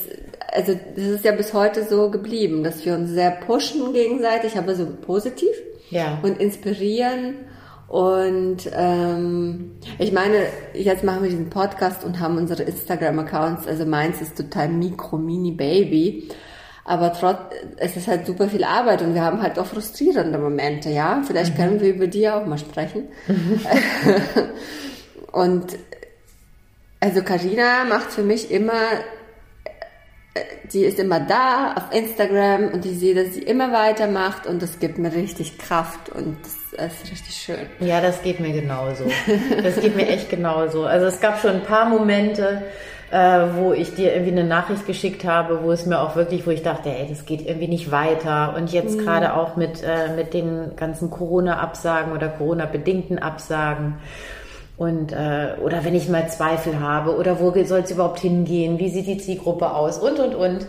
also 0.52 0.74
das 0.96 1.06
ist 1.06 1.24
ja 1.24 1.34
bis 1.34 1.54
heute 1.54 1.86
so 1.88 2.10
geblieben, 2.10 2.64
dass 2.64 2.84
wir 2.84 2.96
uns 2.96 3.12
sehr 3.12 3.30
pushen 3.30 3.94
gegenseitig, 3.94 4.58
aber 4.58 4.74
so 4.74 4.88
positiv 4.88 5.54
ja. 5.92 6.18
und 6.24 6.40
inspirieren 6.40 7.36
und 7.94 8.58
ähm, 8.74 9.76
ich 10.00 10.12
meine, 10.12 10.48
jetzt 10.74 11.04
machen 11.04 11.22
wir 11.22 11.30
diesen 11.30 11.52
Podcast 11.52 12.04
und 12.04 12.20
haben 12.20 12.38
unsere 12.38 12.64
Instagram-Accounts. 12.64 13.68
Also 13.68 13.86
meins 13.86 14.20
ist 14.20 14.36
total 14.36 14.70
Mikro, 14.70 15.20
Mini, 15.20 15.52
Baby. 15.52 16.28
Aber 16.86 17.14
trotz, 17.14 17.38
es 17.78 17.96
ist 17.96 18.08
halt 18.08 18.26
super 18.26 18.50
viel 18.50 18.64
Arbeit 18.64 19.04
und 19.04 19.14
wir 19.14 19.22
haben 19.22 19.44
halt 19.44 19.60
auch 19.60 19.68
frustrierende 19.68 20.40
Momente, 20.40 20.90
ja. 20.90 21.22
Vielleicht 21.24 21.54
mhm. 21.54 21.62
können 21.62 21.82
wir 21.82 21.94
über 21.94 22.08
die 22.08 22.28
auch 22.28 22.48
mal 22.48 22.58
sprechen. 22.58 23.10
Mhm. 23.28 23.62
und 25.32 25.78
also 27.00 27.22
Karina 27.22 27.84
macht 27.88 28.12
für 28.12 28.24
mich 28.24 28.50
immer 28.50 28.74
die 30.72 30.84
ist 30.84 31.00
immer 31.00 31.20
da 31.20 31.74
auf 31.76 31.96
Instagram 31.96 32.70
und 32.70 32.86
ich 32.86 32.98
sehe, 32.98 33.14
dass 33.14 33.36
sie 33.36 33.44
immer 33.44 33.72
weitermacht 33.72 34.48
und 34.48 34.62
das 34.62 34.80
gibt 34.80 34.98
mir 34.98 35.14
richtig 35.14 35.58
Kraft 35.60 36.10
und 36.10 36.38
das 36.76 36.94
ist 36.94 37.12
richtig 37.12 37.36
schön. 37.36 37.68
Ja, 37.80 38.02
das 38.02 38.22
geht 38.24 38.40
mir 38.40 38.52
genauso. 38.52 39.06
Das 39.62 39.80
geht 39.80 39.96
mir 39.96 40.08
echt 40.08 40.30
genauso. 40.30 40.86
Also 40.86 41.06
es 41.06 41.20
gab 41.20 41.40
schon 41.40 41.52
ein 41.52 41.64
paar 41.64 41.88
Momente, 41.88 42.64
äh, 43.12 43.42
wo 43.54 43.74
ich 43.74 43.94
dir 43.94 44.12
irgendwie 44.14 44.32
eine 44.32 44.44
Nachricht 44.44 44.88
geschickt 44.88 45.24
habe, 45.24 45.64
wo 45.64 45.72
es 45.72 45.86
mir 45.86 46.00
auch 46.00 46.16
wirklich, 46.16 46.48
wo 46.48 46.52
ich 46.52 46.64
dachte, 46.64 46.90
ey, 46.90 47.08
das 47.08 47.26
geht 47.26 47.46
irgendwie 47.46 47.68
nicht 47.68 47.92
weiter. 47.92 48.56
Und 48.58 48.72
jetzt 48.72 48.98
mhm. 48.98 49.04
gerade 49.04 49.36
auch 49.36 49.56
mit, 49.56 49.84
äh, 49.84 50.16
mit 50.16 50.34
den 50.34 50.76
ganzen 50.76 51.12
Corona-Absagen 51.12 52.12
oder 52.12 52.30
Corona-bedingten 52.30 53.20
Absagen. 53.20 54.00
Und, 54.76 55.12
äh, 55.12 55.56
oder 55.64 55.86
wenn 55.86 55.96
ich 55.96 56.10
mal 56.10 56.28
Zweifel 56.30 56.80
habe 56.80 57.16
oder 57.16 57.40
wo 57.40 57.52
soll 57.64 57.82
es 57.82 57.92
überhaupt 57.92 58.20
hingehen, 58.20 58.80
wie 58.80 58.90
sieht 58.90 59.08
die 59.08 59.18
Zielgruppe 59.18 59.72
aus 59.74 59.98
und 59.98 60.20
und 60.20 60.36
und. 60.36 60.68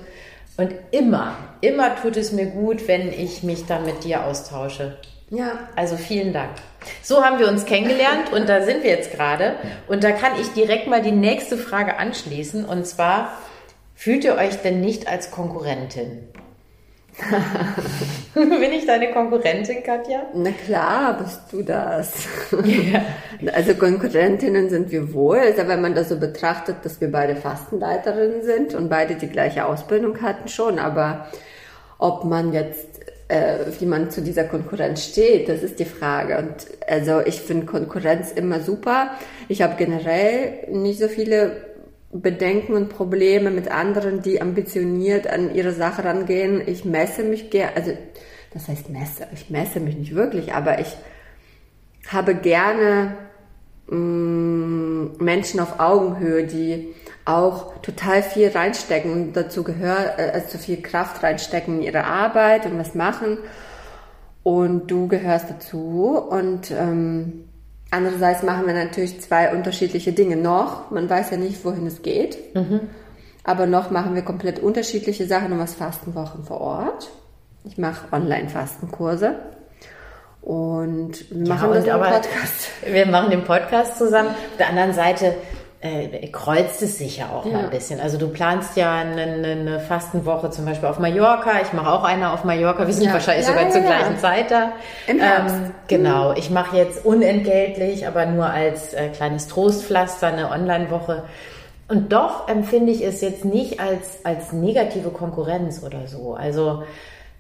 Und 0.57 0.73
immer, 0.93 1.37
immer 1.63 1.97
tut 1.97 2.17
es 2.17 2.33
mir 2.33 2.47
gut, 2.47 2.87
wenn 2.87 3.09
ich 3.13 3.43
mich 3.43 3.67
dann 3.67 3.85
mit 3.85 4.05
dir 4.05 4.25
austausche. 4.25 4.97
Ja. 5.31 5.59
Also 5.75 5.97
vielen 5.97 6.33
Dank. 6.33 6.51
So 7.03 7.25
haben 7.25 7.39
wir 7.39 7.49
uns 7.49 7.65
kennengelernt 7.65 8.33
und 8.33 8.49
da 8.49 8.63
sind 8.63 8.85
wir 8.85 8.91
jetzt 8.91 9.13
gerade. 9.13 9.55
Und 9.89 10.05
da 10.05 10.13
kann 10.13 10.33
ich 10.41 10.53
direkt 10.53 10.87
mal 10.87 11.03
die 11.03 11.13
nächste 11.13 11.57
Frage 11.57 11.99
anschließen. 11.99 12.65
Und 12.65 12.87
zwar, 12.87 13.33
fühlt 13.95 14.25
ihr 14.25 14.37
euch 14.37 14.57
denn 14.63 14.81
nicht 14.81 15.09
als 15.09 15.31
Konkurrentin? 15.31 16.29
Bin 18.35 18.73
ich 18.73 18.87
deine 18.87 19.13
Konkurrentin, 19.13 19.83
Katja? 19.83 20.27
Na 20.35 20.51
klar, 20.51 21.17
bist 21.19 21.41
du 21.53 21.63
das. 21.63 22.27
Yeah. 22.53 23.05
Also 23.53 23.75
Konkurrentinnen 23.75 24.71
sind 24.71 24.91
wir 24.91 25.13
wohl. 25.13 25.39
Also 25.39 25.69
wenn 25.69 25.81
man 25.81 25.95
das 25.95 26.09
so 26.09 26.19
betrachtet, 26.19 26.77
dass 26.83 27.01
wir 27.01 27.11
beide 27.11 27.37
Fastenleiterinnen 27.37 28.43
sind 28.43 28.75
und 28.75 28.89
beide 28.89 29.17
die 29.17 29.29
gleiche 29.29 29.67
Ausbildung 29.67 30.23
hatten, 30.23 30.49
schon. 30.49 30.79
Aber 30.79 31.29
ob 31.99 32.25
man 32.25 32.53
jetzt, 32.53 33.01
äh, 33.29 33.59
wie 33.79 33.87
man 33.87 34.11
zu 34.11 34.23
dieser 34.23 34.45
Konkurrenz 34.45 35.05
steht, 35.05 35.49
das 35.49 35.63
ist 35.63 35.79
die 35.79 35.85
Frage. 35.85 36.39
Und 36.39 36.67
also 36.89 37.21
ich 37.21 37.41
finde 37.41 37.67
Konkurrenz 37.67 38.33
immer 38.33 38.61
super. 38.61 39.11
Ich 39.49 39.63
habe 39.63 39.75
generell 39.77 40.69
nicht 40.71 40.99
so 40.99 41.09
viele 41.09 41.74
Bedenken 42.21 42.75
und 42.75 42.91
Probleme 42.91 43.51
mit 43.51 43.71
anderen, 43.71 44.23
die 44.23 44.41
ambitioniert 44.41 45.27
an 45.27 45.53
ihre 45.55 45.73
Sache 45.73 46.05
rangehen. 46.05 46.63
Ich 46.67 46.85
messe 46.85 47.25
mich 47.25 47.51
gerne, 47.51 47.75
also 47.77 47.93
das 48.53 48.69
heißt 48.69 48.89
messe, 48.89 49.27
ich 49.33 49.51
messe 49.51 49.81
mich 49.81 49.97
nicht 49.97 50.15
wirklich, 50.15 50.55
aber 50.55 50.79
ich 50.79 50.97
habe 52.09 52.37
gerne 52.37 53.17
mh, 53.89 53.97
mm, 53.97 55.17
Menschen 55.19 55.59
auf 55.59 55.81
Augenhöhe, 55.81 56.47
die 56.47 56.95
auch 57.25 57.81
total 57.81 58.23
viel 58.23 58.49
reinstecken 58.49 59.11
und 59.11 59.33
dazu 59.33 59.65
gehört, 59.65 60.19
äh, 60.19 60.31
also 60.35 60.59
viel 60.59 60.83
Kraft 60.83 61.23
reinstecken 61.23 61.79
in 61.79 61.83
ihre 61.83 62.05
Arbeit 62.05 62.67
und 62.67 62.79
was 62.79 62.95
machen. 62.95 63.39
Und 64.45 64.91
du 64.91 65.09
gehörst 65.09 65.51
dazu 65.51 66.17
und 66.17 66.71
ähm, 66.71 67.49
Andererseits 67.95 68.43
machen 68.43 68.67
wir 68.67 68.75
natürlich 68.75 69.21
zwei 69.21 69.53
unterschiedliche 69.53 70.13
Dinge 70.13 70.35
noch. 70.37 70.91
Man 70.91 71.09
weiß 71.09 71.31
ja 71.31 71.37
nicht, 71.37 71.65
wohin 71.65 71.87
es 71.87 72.03
geht. 72.03 72.53
Mhm. 72.53 72.81
Aber 73.45 73.67
noch 73.67 73.93
machen 73.93 74.17
wir 74.17 74.23
komplett 74.23 74.59
unterschiedliche 74.59 75.27
Sachen. 75.27 75.51
Du 75.51 75.55
machst 75.55 75.77
Fastenwochen 75.77 76.43
vor 76.43 76.61
Ort. 76.61 77.11
Ich 77.63 77.79
mache 77.79 78.13
Online-Fastenkurse. 78.13 79.37
Und 80.43 81.31
wir 81.31 81.49
machen 81.49 81.71
ja, 81.73 81.79
und 81.79 81.87
das 81.87 81.95
im 81.95 82.01
Podcast. 82.01 82.69
Wir 82.85 83.07
machen 83.07 83.31
den 83.31 83.45
Podcast 83.45 83.97
zusammen. 83.97 84.31
Auf 84.31 84.57
der 84.59 84.71
anderen 84.71 84.93
Seite 84.93 85.37
äh, 85.85 86.29
kreuzt 86.29 86.81
es 86.81 86.97
sich 86.97 87.19
ja 87.19 87.29
auch 87.29 87.45
ja. 87.45 87.53
mal 87.53 87.65
ein 87.65 87.71
bisschen. 87.71 88.01
Also 88.01 88.17
du 88.17 88.29
planst 88.29 88.75
ja 88.77 88.95
eine, 88.95 89.23
eine 89.23 89.81
Fastenwoche 89.81 90.49
zum 90.51 90.65
Beispiel 90.65 90.89
auf 90.89 90.99
Mallorca. 90.99 91.61
Ich 91.63 91.75
mache 91.75 91.93
auch 91.93 92.05
eine 92.05 92.33
auf 92.33 92.43
Mallorca. 92.45 92.87
Wir 92.87 92.95
sind 92.95 93.05
ja. 93.05 93.13
wahrscheinlich 93.13 93.47
ja, 93.47 93.53
sogar 93.53 93.71
zur 93.71 93.83
gleichen 93.83 94.19
Zeit 94.19 94.51
da. 94.51 94.73
Im 95.07 95.21
Herbst. 95.21 95.55
Ähm, 95.55 95.71
genau. 95.87 96.33
Ich 96.33 96.49
mache 96.49 96.79
jetzt 96.79 97.05
unentgeltlich, 97.05 98.07
aber 98.07 98.25
nur 98.25 98.47
als 98.47 98.95
äh, 98.95 99.09
kleines 99.11 99.47
Trostpflaster 99.49 100.29
eine 100.29 100.51
Online-Woche. 100.51 101.25
Und 101.89 102.15
doch 102.15 102.49
empfinde 102.49 102.91
ich 102.91 103.05
es 103.05 103.21
jetzt 103.21 103.45
nicht 103.45 103.79
als, 103.79 104.25
als 104.25 104.53
negative 104.53 105.11
Konkurrenz 105.11 105.83
oder 105.83 106.07
so. 106.07 106.33
Also 106.33 106.85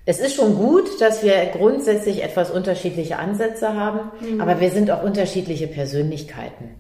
es 0.04 0.20
ist 0.20 0.34
schon 0.34 0.56
gut, 0.56 1.00
dass 1.00 1.22
wir 1.22 1.34
grundsätzlich 1.46 2.22
etwas 2.22 2.50
unterschiedliche 2.50 3.18
Ansätze 3.18 3.74
haben, 3.74 4.10
mhm. 4.20 4.42
aber 4.42 4.60
wir 4.60 4.70
sind 4.70 4.90
auch 4.90 5.02
unterschiedliche 5.02 5.66
Persönlichkeiten. 5.66 6.74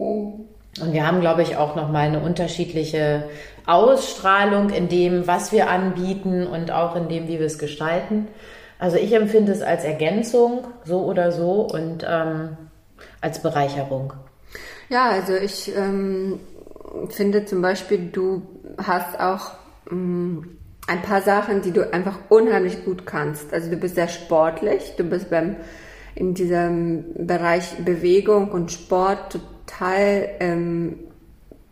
Mhm. 0.00 0.48
Und 0.80 0.92
wir 0.92 1.06
haben, 1.06 1.20
glaube 1.20 1.42
ich, 1.42 1.56
auch 1.56 1.76
nochmal 1.76 2.08
eine 2.08 2.20
unterschiedliche 2.20 3.24
Ausstrahlung 3.66 4.70
in 4.70 4.88
dem, 4.88 5.26
was 5.26 5.52
wir 5.52 5.70
anbieten 5.70 6.46
und 6.46 6.70
auch 6.70 6.96
in 6.96 7.08
dem, 7.08 7.28
wie 7.28 7.38
wir 7.38 7.46
es 7.46 7.58
gestalten. 7.58 8.28
Also 8.78 8.96
ich 8.96 9.12
empfinde 9.12 9.52
es 9.52 9.62
als 9.62 9.84
Ergänzung, 9.84 10.66
so 10.84 11.04
oder 11.04 11.32
so, 11.32 11.62
und 11.62 12.04
ähm, 12.08 12.56
als 13.20 13.40
Bereicherung. 13.40 14.12
Ja, 14.88 15.10
also 15.10 15.34
ich 15.34 15.74
ähm, 15.74 16.40
finde 17.08 17.44
zum 17.44 17.62
Beispiel, 17.62 18.10
du 18.12 18.42
hast 18.76 19.18
auch 19.18 19.52
ähm, 19.90 20.58
ein 20.86 21.02
paar 21.02 21.22
Sachen, 21.22 21.62
die 21.62 21.70
du 21.70 21.92
einfach 21.92 22.18
unheimlich 22.28 22.84
gut 22.84 23.06
kannst. 23.06 23.54
Also 23.54 23.70
du 23.70 23.76
bist 23.76 23.94
sehr 23.94 24.08
sportlich, 24.08 24.94
du 24.96 25.04
bist 25.04 25.30
beim 25.30 25.56
in 26.14 26.34
diesem 26.34 27.26
Bereich 27.26 27.76
Bewegung 27.84 28.52
und 28.52 28.70
Sport 28.70 29.40
total 29.66 30.28
ähm, 30.40 30.98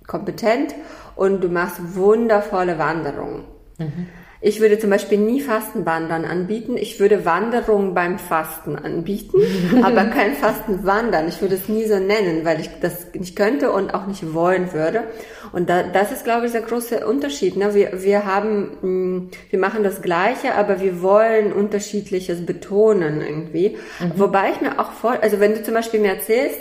kompetent 0.07 0.75
und 1.17 1.43
du 1.43 1.49
machst 1.49 1.95
wundervolle 1.95 2.79
Wanderungen. 2.79 3.45
Mhm. 3.79 4.09
Ich 4.45 4.61
würde 4.61 4.77
zum 4.77 4.91
Beispiel 4.91 5.19
nie 5.19 5.41
Fastenwandern 5.41 6.25
anbieten. 6.25 6.77
Ich 6.77 6.99
würde 6.99 7.25
Wanderungen 7.25 7.95
beim 7.95 8.19
Fasten 8.19 8.75
anbieten, 8.75 9.39
aber 9.85 10.07
kein 10.07 10.35
Fastenwandern. 10.35 11.29
Ich 11.29 11.41
würde 11.41 11.55
es 11.55 11.69
nie 11.69 11.85
so 11.87 12.01
nennen, 12.01 12.45
weil 12.45 12.59
ich 12.59 12.69
das 12.81 13.07
nicht 13.15 13.37
könnte 13.37 13.71
und 13.71 13.95
auch 13.95 14.09
nicht 14.09 14.35
wollen 14.35 14.73
würde. 14.73 15.05
Und 15.53 15.71
da, 15.71 15.85
das 15.85 16.11
ist, 16.11 16.25
glaube 16.25 16.47
ich, 16.47 16.53
der 16.53 16.63
große 16.63 17.07
Unterschied. 17.07 17.57
Ne? 17.57 17.73
Wir, 17.73 18.03
wir 18.03 18.27
haben, 18.27 18.71
mm, 18.81 19.31
wir 19.51 19.59
machen 19.61 19.85
das 19.85 20.03
Gleiche, 20.03 20.57
aber 20.57 20.81
wir 20.81 21.03
wollen 21.03 21.53
unterschiedliches 21.53 22.45
betonen 22.45 23.21
irgendwie. 23.21 23.77
Mhm. 24.01 24.13
Wobei 24.17 24.51
ich 24.51 24.61
mir 24.61 24.81
auch 24.81 24.91
vor, 24.91 25.19
also 25.23 25.39
wenn 25.39 25.55
du 25.55 25.63
zum 25.63 25.75
Beispiel 25.75 26.01
mir 26.01 26.15
erzählst, 26.15 26.59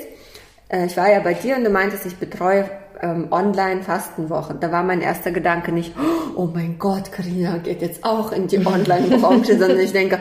äh, 0.72 0.86
ich 0.86 0.98
war 0.98 1.12
ja 1.12 1.20
bei 1.20 1.34
dir 1.34 1.56
und 1.56 1.64
du 1.64 1.70
meintest, 1.70 2.06
ich 2.06 2.18
betreue 2.18 2.70
ähm, 3.02 3.28
Online-Fastenwochen. 3.32 4.60
Da 4.60 4.72
war 4.72 4.84
mein 4.84 5.02
erster 5.02 5.32
Gedanke 5.32 5.72
nicht, 5.72 5.94
oh 6.36 6.50
mein 6.54 6.80
Gott, 6.80 7.12
Karina 7.12 7.58
geht 7.58 7.82
jetzt 7.82 8.04
auch 8.04 8.32
in 8.32 8.48
die 8.48 8.66
Online-Branche, 8.66 9.58
sondern 9.60 9.80
ich 9.80 9.92
denke, 9.92 10.20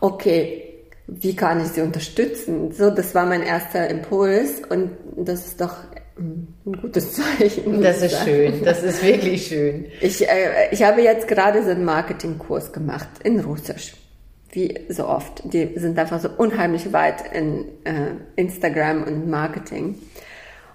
okay, 0.00 0.66
wie 1.06 1.34
kann 1.34 1.60
ich 1.60 1.68
sie 1.68 1.82
unterstützen? 1.82 2.72
So, 2.72 2.90
das 2.90 3.14
war 3.14 3.26
mein 3.26 3.42
erster 3.42 3.88
Impuls 3.88 4.62
und 4.68 4.92
das 5.16 5.46
ist 5.46 5.60
doch 5.60 5.74
ein 6.16 6.54
gutes 6.80 7.12
Zeichen. 7.38 7.82
Das 7.82 8.02
ist 8.02 8.22
schön, 8.24 8.64
das 8.64 8.82
ist 8.82 9.02
wirklich 9.02 9.48
schön. 9.48 9.86
Ich, 10.00 10.26
äh, 10.28 10.68
ich 10.70 10.82
habe 10.82 11.02
jetzt 11.02 11.26
gerade 11.26 11.62
so 11.64 11.70
einen 11.70 11.84
Marketingkurs 11.84 12.72
gemacht 12.72 13.08
in 13.24 13.40
Russisch 13.40 13.94
wie 14.52 14.80
so 14.88 15.06
oft. 15.06 15.42
Die 15.52 15.78
sind 15.78 15.98
einfach 15.98 16.20
so 16.20 16.28
unheimlich 16.36 16.92
weit 16.92 17.32
in 17.32 17.66
äh, 17.84 18.12
Instagram 18.36 19.04
und 19.04 19.28
Marketing. 19.28 19.96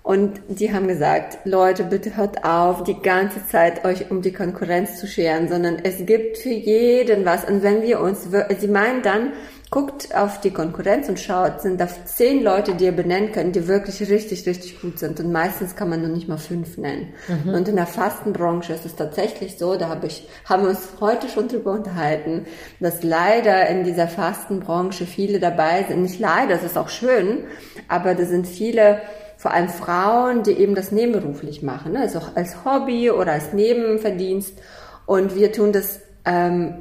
Und 0.05 0.39
die 0.49 0.71
haben 0.71 0.87
gesagt, 0.87 1.39
Leute, 1.45 1.83
bitte 1.83 2.15
hört 2.15 2.45
auf, 2.45 2.83
die 2.83 3.01
ganze 3.01 3.47
Zeit 3.47 3.85
euch 3.85 4.11
um 4.11 4.21
die 4.21 4.31
Konkurrenz 4.31 4.99
zu 4.99 5.07
scheren, 5.07 5.47
sondern 5.47 5.79
es 5.83 6.05
gibt 6.05 6.37
für 6.37 6.49
jeden 6.49 7.25
was. 7.25 7.43
Und 7.43 7.63
wenn 7.63 7.81
wir 7.81 7.99
uns, 7.99 8.27
sie 8.59 8.67
meinen 8.67 9.01
dann, 9.01 9.33
guckt 9.75 10.15
auf 10.15 10.39
die 10.39 10.51
Konkurrenz 10.51 11.09
und 11.09 11.19
schaut, 11.19 11.59
sind 11.59 11.81
da 11.81 11.89
zehn 12.05 12.41
Leute, 12.41 12.75
die 12.75 12.85
ihr 12.85 12.93
benennen 12.93 13.33
könnt, 13.33 13.57
die 13.57 13.67
wirklich 13.67 13.99
richtig, 14.09 14.47
richtig 14.47 14.79
gut 14.79 14.99
sind. 14.99 15.19
Und 15.19 15.33
meistens 15.33 15.75
kann 15.75 15.89
man 15.89 15.99
nur 15.99 16.11
nicht 16.11 16.29
mal 16.29 16.37
fünf 16.37 16.77
nennen. 16.77 17.13
Mhm. 17.27 17.53
Und 17.53 17.67
in 17.67 17.75
der 17.75 17.85
Fastenbranche 17.85 18.71
ist 18.71 18.85
es 18.85 18.95
tatsächlich 18.95 19.57
so, 19.57 19.75
da 19.75 19.89
habe 19.89 20.07
ich, 20.07 20.29
haben 20.45 20.63
wir 20.63 20.69
uns 20.69 20.87
heute 21.01 21.27
schon 21.27 21.49
drüber 21.49 21.73
unterhalten, 21.73 22.45
dass 22.79 23.03
leider 23.03 23.67
in 23.67 23.83
dieser 23.83 24.07
Fastenbranche 24.07 25.05
viele 25.05 25.41
dabei 25.41 25.83
sind. 25.85 26.03
Nicht 26.03 26.21
leider, 26.21 26.55
das 26.55 26.63
ist 26.63 26.77
auch 26.77 26.87
schön, 26.87 27.43
aber 27.89 28.15
da 28.15 28.23
sind 28.23 28.47
viele, 28.47 29.01
vor 29.35 29.51
allem 29.51 29.67
Frauen, 29.67 30.43
die 30.43 30.53
eben 30.53 30.75
das 30.75 30.93
nebenberuflich 30.93 31.63
machen, 31.63 31.91
ne? 31.91 31.99
also 31.99 32.21
als 32.33 32.63
Hobby 32.63 33.11
oder 33.11 33.33
als 33.33 33.51
Nebenverdienst. 33.51 34.53
Und 35.05 35.35
wir 35.35 35.51
tun 35.51 35.73
das 35.73 35.99
ähm, 36.23 36.75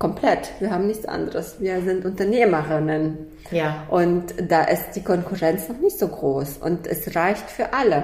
komplett. 0.00 0.50
Wir 0.58 0.72
haben 0.72 0.88
nichts 0.88 1.06
anderes. 1.06 1.60
Wir 1.60 1.82
sind 1.82 2.04
Unternehmerinnen. 2.04 3.18
Ja. 3.52 3.84
Und 3.90 4.34
da 4.48 4.64
ist 4.64 4.92
die 4.96 5.04
Konkurrenz 5.04 5.68
noch 5.68 5.78
nicht 5.78 5.98
so 5.98 6.08
groß. 6.08 6.56
Und 6.56 6.88
es 6.88 7.14
reicht 7.14 7.48
für 7.48 7.72
alle. 7.72 8.02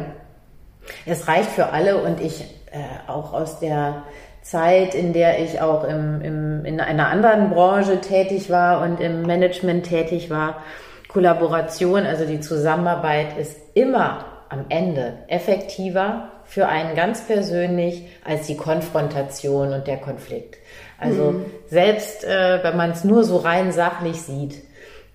Es 1.07 1.27
reicht 1.27 1.51
für 1.51 1.71
alle 1.71 1.97
und 2.01 2.21
ich 2.21 2.43
äh, 2.71 3.09
auch 3.09 3.33
aus 3.33 3.59
der 3.59 4.05
Zeit, 4.43 4.95
in 4.95 5.13
der 5.13 5.41
ich 5.41 5.61
auch 5.61 5.83
im, 5.83 6.21
im, 6.21 6.65
in 6.65 6.81
einer 6.81 7.09
anderen 7.09 7.51
Branche 7.51 8.01
tätig 8.01 8.51
war 8.51 8.83
und 8.83 9.01
im 9.01 9.23
Management 9.23 9.87
tätig 9.87 10.31
war, 10.31 10.63
Kollaboration, 11.09 12.05
also 12.05 12.27
die 12.27 12.41
Zusammenarbeit 12.41 13.39
ist 13.39 13.57
immer 13.75 14.27
am 14.51 14.67
Ende 14.69 15.15
effektiver, 15.29 16.31
für 16.45 16.69
einen 16.69 16.95
ganz 16.95 17.27
persönlich 17.27 18.07
als 18.25 18.47
die 18.47 18.57
Konfrontation 18.57 19.73
und 19.73 19.87
der 19.87 19.97
Konflikt. 19.97 20.59
Also 20.99 21.33
mhm. 21.33 21.45
selbst 21.69 22.25
äh, 22.25 22.61
wenn 22.63 22.77
man 22.77 22.91
es 22.91 23.05
nur 23.05 23.25
so 23.25 23.37
rein 23.37 23.73
sachlich 23.73 24.23
sieht 24.23 24.63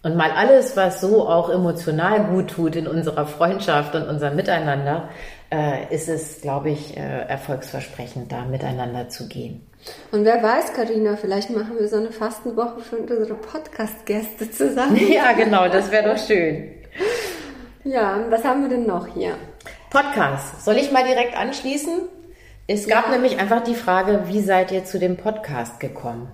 und 0.04 0.16
mal 0.16 0.32
alles, 0.32 0.76
was 0.78 1.02
so 1.02 1.28
auch 1.28 1.50
emotional 1.50 2.26
gut 2.26 2.50
tut 2.50 2.76
in 2.76 2.88
unserer 2.88 3.26
Freundschaft 3.26 3.96
und 3.96 4.08
unserem 4.08 4.36
Miteinander, 4.36 5.10
äh, 5.52 5.94
ist 5.94 6.10
es, 6.10 6.42
glaube 6.42 6.72
ich, 6.72 6.98
äh, 6.98 7.28
erfolgsversprechend, 7.28 8.32
da 8.32 8.46
miteinander 8.46 9.10
zu 9.10 9.28
gehen. 9.28 9.68
Und 10.12 10.26
wer 10.26 10.42
weiß, 10.42 10.74
Karina, 10.74 11.18
vielleicht 11.18 11.50
machen 11.50 11.78
wir 11.80 11.88
so 11.88 11.98
eine 11.98 12.12
Fastenwoche 12.12 12.80
für 12.82 12.98
unsere 12.98 13.34
Podcast-Gäste 13.34 14.52
zusammen. 14.52 15.00
Ja, 15.12 15.34
genau, 15.34 15.68
das 15.68 15.92
wäre 15.92 16.14
doch 16.14 16.18
schön. 16.18 16.72
Ja, 17.84 18.26
was 18.30 18.44
haben 18.44 18.62
wir 18.62 18.70
denn 18.70 18.86
noch 18.86 19.08
hier? 19.08 19.36
Podcast. 19.90 20.64
Soll 20.64 20.78
ich 20.78 20.92
mal 20.92 21.04
direkt 21.04 21.36
anschließen? 21.38 22.02
Es 22.68 22.88
gab 22.88 23.06
ja. 23.06 23.12
nämlich 23.12 23.40
einfach 23.40 23.64
die 23.64 23.76
Frage, 23.76 24.24
wie 24.28 24.42
seid 24.42 24.72
ihr 24.72 24.86
zu 24.86 25.00
dem 25.00 25.18
Podcast 25.18 25.80
gekommen? 25.80 26.32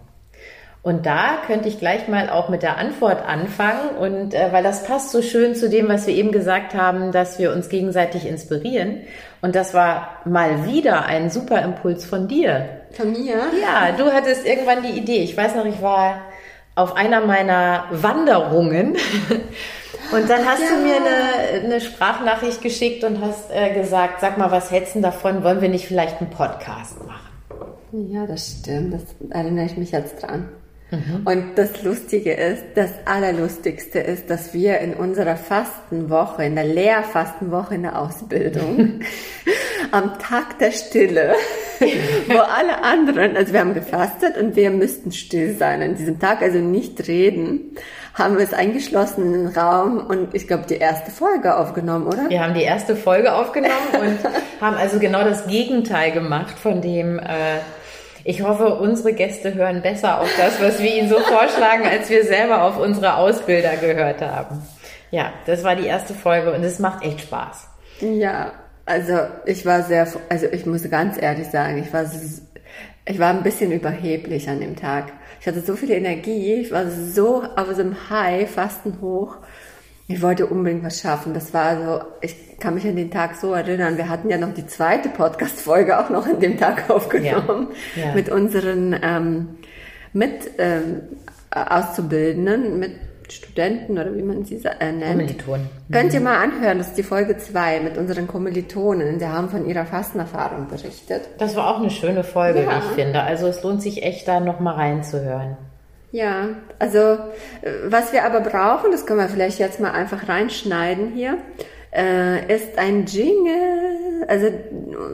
Und 0.84 1.06
da 1.06 1.40
könnte 1.46 1.68
ich 1.68 1.80
gleich 1.80 2.08
mal 2.08 2.30
auch 2.30 2.48
mit 2.48 2.63
der 2.63 2.78
Antwort 2.78 3.22
anfangen 3.28 3.98
und 4.00 4.34
äh, 4.34 4.54
weil 4.54 4.63
das 4.63 4.86
passt 4.86 5.12
so 5.12 5.22
schön 5.22 5.54
zu 5.54 5.70
dem, 5.70 5.90
was 5.90 6.08
wir 6.08 6.13
eben 6.13 6.32
gesagt 6.32 6.76
haben, 6.76 7.12
dass 7.12 7.40
wir 7.40 7.52
uns 7.52 7.68
gegenseitig 7.68 8.26
inspirieren. 8.26 9.02
Und 9.42 9.56
das 9.56 9.74
war 9.74 10.22
mal 10.24 10.66
wieder 10.66 11.06
ein 11.06 11.30
super 11.30 11.62
Impuls 11.62 12.06
von 12.06 12.30
dir. 12.30 12.70
Von 12.92 13.12
mir? 13.12 13.36
Ja, 13.62 13.92
du 13.98 14.13
hattest 14.13 14.46
irgendwann 14.46 14.82
die 14.82 14.98
Idee. 14.98 15.24
Ich 15.24 15.36
weiß 15.36 15.56
noch, 15.56 15.66
ich 15.66 15.82
war 15.82 16.22
auf 16.76 16.96
einer 16.96 17.20
meiner 17.20 17.86
Wanderungen 17.92 18.96
und 20.12 20.30
dann 20.30 20.46
hast 20.46 20.62
ja. 20.62 20.70
du 20.70 20.84
mir 20.84 20.96
eine, 20.96 21.65
eine, 21.65 21.82
Sprachnachricht 21.82 22.62
geschickt 22.62 23.04
und 23.04 23.22
hast 23.22 23.52
äh, 23.52 23.74
gesagt, 23.74 24.22
sag 24.22 24.38
mal, 24.38 24.52
was 24.52 24.72
hältst 24.72 24.96
du 24.96 25.02
davon? 25.02 25.43
Wollen 25.43 25.62
wir 25.62 25.70
nicht 25.70 25.88
vielleicht 25.88 26.22
einen 26.22 26.30
Podcast 26.30 27.06
machen? 27.06 28.12
Ja, 28.12 28.26
das 28.26 28.58
stimmt. 28.60 28.93
Das 28.93 29.04
erinnere 29.30 29.65
ich 29.65 29.78
mich 29.78 29.91
jetzt 29.91 30.22
dran. 30.22 30.50
Mhm. 30.91 31.22
Und 31.26 31.58
das 31.58 31.84
Lustige 31.84 32.34
ist, 32.34 32.63
das 32.76 32.91
Allerlustigste 33.06 34.00
ist, 34.00 34.30
dass 34.30 34.54
wir 34.54 34.80
in 34.80 34.93
unserer 34.93 35.36
Fastenwoche, 35.36 36.46
in 36.46 36.56
der 36.56 36.63
Lehrfastenwoche 36.63 37.76
in 37.76 37.84
der 37.84 38.00
Ausbildung, 38.00 39.02
am 39.91 40.17
Tag 40.20 40.60
der 40.60 40.72
Stille, 40.72 41.34
wo 42.28 42.38
alle 42.38 42.84
anderen, 42.84 43.36
also 43.36 43.52
wir 43.52 43.60
haben 43.60 43.74
gefastet 43.74 44.38
und 44.38 44.56
wir 44.56 44.72
müssten 44.72 45.12
still 45.12 45.58
sein 45.58 45.82
an 45.82 45.96
diesem 45.96 46.20
Tag, 46.20 46.41
also 46.41 46.60
nicht 46.60 47.06
reden, 47.08 47.76
haben 48.17 48.38
wir 48.38 48.43
es 48.43 48.53
eingeschlossen 48.53 49.25
in 49.25 49.34
den 49.34 49.47
Raum 49.47 49.99
und 49.99 50.34
ich 50.34 50.47
glaube 50.47 50.65
die 50.67 50.77
erste 50.77 51.12
Folge 51.12 51.56
aufgenommen, 51.56 52.08
oder? 52.08 52.30
Wir 52.30 52.43
haben 52.43 52.56
die 52.56 52.63
erste 52.63 52.95
Folge 52.95 53.34
aufgenommen 53.34 53.73
und 53.93 54.19
haben 54.62 54.75
also 54.75 54.99
genau 54.99 55.23
das 55.23 55.47
Gegenteil 55.47 56.12
gemacht 56.12 56.58
von 56.58 56.82
dem, 56.82 57.19
äh, 57.19 57.60
ich 58.23 58.41
hoffe, 58.41 58.75
unsere 58.75 59.13
Gäste 59.13 59.53
hören 59.53 59.82
besser 59.82 60.19
auf 60.19 60.30
das, 60.36 60.60
was 60.62 60.82
wir 60.82 60.95
ihnen 60.95 61.10
so 61.10 61.19
vorschlagen, 61.19 61.86
als 61.86 62.10
wir 62.10 62.25
selber 62.25 62.63
auf 62.63 62.80
unsere 62.80 63.15
Ausbilder 63.15 63.77
gehört 63.77 64.21
haben. 64.21 64.63
Ja, 65.12 65.32
das 65.45 65.63
war 65.63 65.75
die 65.75 65.86
erste 65.86 66.13
Folge 66.13 66.53
und 66.53 66.63
es 66.63 66.80
macht 66.80 67.03
echt 67.03 67.21
Spaß. 67.21 67.67
Ja, 68.01 68.51
also 68.86 69.13
ich 69.45 69.65
war 69.65 69.84
sehr, 69.84 70.08
also 70.30 70.47
ich 70.51 70.65
muss 70.65 70.89
ganz 70.89 71.21
ehrlich 71.21 71.47
sagen, 71.47 71.77
ich 71.77 71.93
war, 71.93 72.06
ich 73.06 73.19
war 73.19 73.30
ein 73.30 73.43
bisschen 73.43 73.71
überheblich 73.71 74.49
an 74.49 74.60
dem 74.60 74.75
Tag. 74.75 75.13
Ich 75.39 75.47
hatte 75.47 75.62
so 75.62 75.76
viel 75.76 75.91
Energie, 75.91 76.56
ich 76.56 76.71
war 76.71 76.89
so 76.89 77.43
auf 77.43 77.67
so 77.73 77.82
einem 77.82 78.10
High, 78.10 78.50
fasten 78.50 79.00
hoch. 79.02 79.38
Ich 80.10 80.21
wollte 80.21 80.47
unbedingt 80.47 80.86
was 80.86 81.02
schaffen. 81.02 81.34
Das 81.34 81.54
war 81.54 81.84
so, 81.84 82.06
ich 82.21 82.58
kann 82.60 82.76
mich 82.76 82.88
an 82.88 82.95
den 82.95 83.12
Tag 83.12 83.36
so 83.36 83.54
erinnern. 83.54 83.97
Wir 83.97 84.10
hatten 84.10 84.30
ja 84.30 84.38
noch 84.38 84.54
die 84.54 84.65
zweite 84.65 85.10
Podcast-Folge 85.10 86.00
auch 86.00 86.10
noch 86.10 86.26
an 86.26 86.39
dem 86.39 86.58
Tag 86.58 86.89
aufgenommen 86.89 87.67
ja, 87.95 88.08
ja. 88.08 88.13
mit 88.15 88.30
unseren 88.30 88.97
ähm, 89.02 89.58
mit 90.13 90.52
ähm, 90.58 91.02
Auszubildenden, 91.52 92.80
mit 92.80 92.91
Studenten 93.34 93.94
oder 93.94 94.16
wie 94.16 94.22
man 94.22 94.46
sie 94.46 94.56
äh, 94.56 94.92
nennt. 94.92 95.12
Kommilitonen. 95.12 95.70
Könnt 95.92 96.13
ihr 96.13 96.20
mal 96.20 96.38
anhören, 96.38 96.78
das 96.78 96.90
ist 96.90 96.98
die 96.98 97.04
Folge 97.04 97.38
2 97.38 97.82
mit 97.82 97.98
unseren 97.98 98.28
Kommilitonen. 98.28 99.20
Sie 99.20 99.28
haben 99.28 99.50
von 99.50 99.68
ihrer 99.68 99.86
Fastenerfahrung 99.86 100.68
berichtet. 100.68 101.22
Das 101.38 101.56
war 101.56 101.74
auch 101.74 101.80
eine 101.80 101.90
schöne 101.90 102.24
Folge, 102.24 102.63
ja. 102.63 102.70
wie 102.70 102.78
ich 102.78 102.92
finde. 102.94 103.24
Also 103.24 103.48
es 103.48 103.63
lohnt 103.63 103.82
sich 103.82 104.04
echt 104.04 104.28
da 104.28 104.40
nochmal 104.40 104.76
reinzuhören. 104.76 105.58
Ja, 106.12 106.50
also 106.80 106.98
äh, 107.00 107.18
was 107.88 108.13
wir 108.13 108.24
aber 108.24 108.42
brauchen, 108.42 108.92
das 108.92 109.06
können 109.06 109.20
wir 109.20 109.30
vielleicht 109.30 109.60
jetzt 109.60 109.80
mal 109.80 109.92
einfach 109.92 110.30
reinschneiden 110.30 111.12
hier, 111.13 111.38
äh, 111.94 112.54
ist 112.54 112.78
ein 112.78 113.06
Jingle. 113.06 114.26
Also 114.28 114.48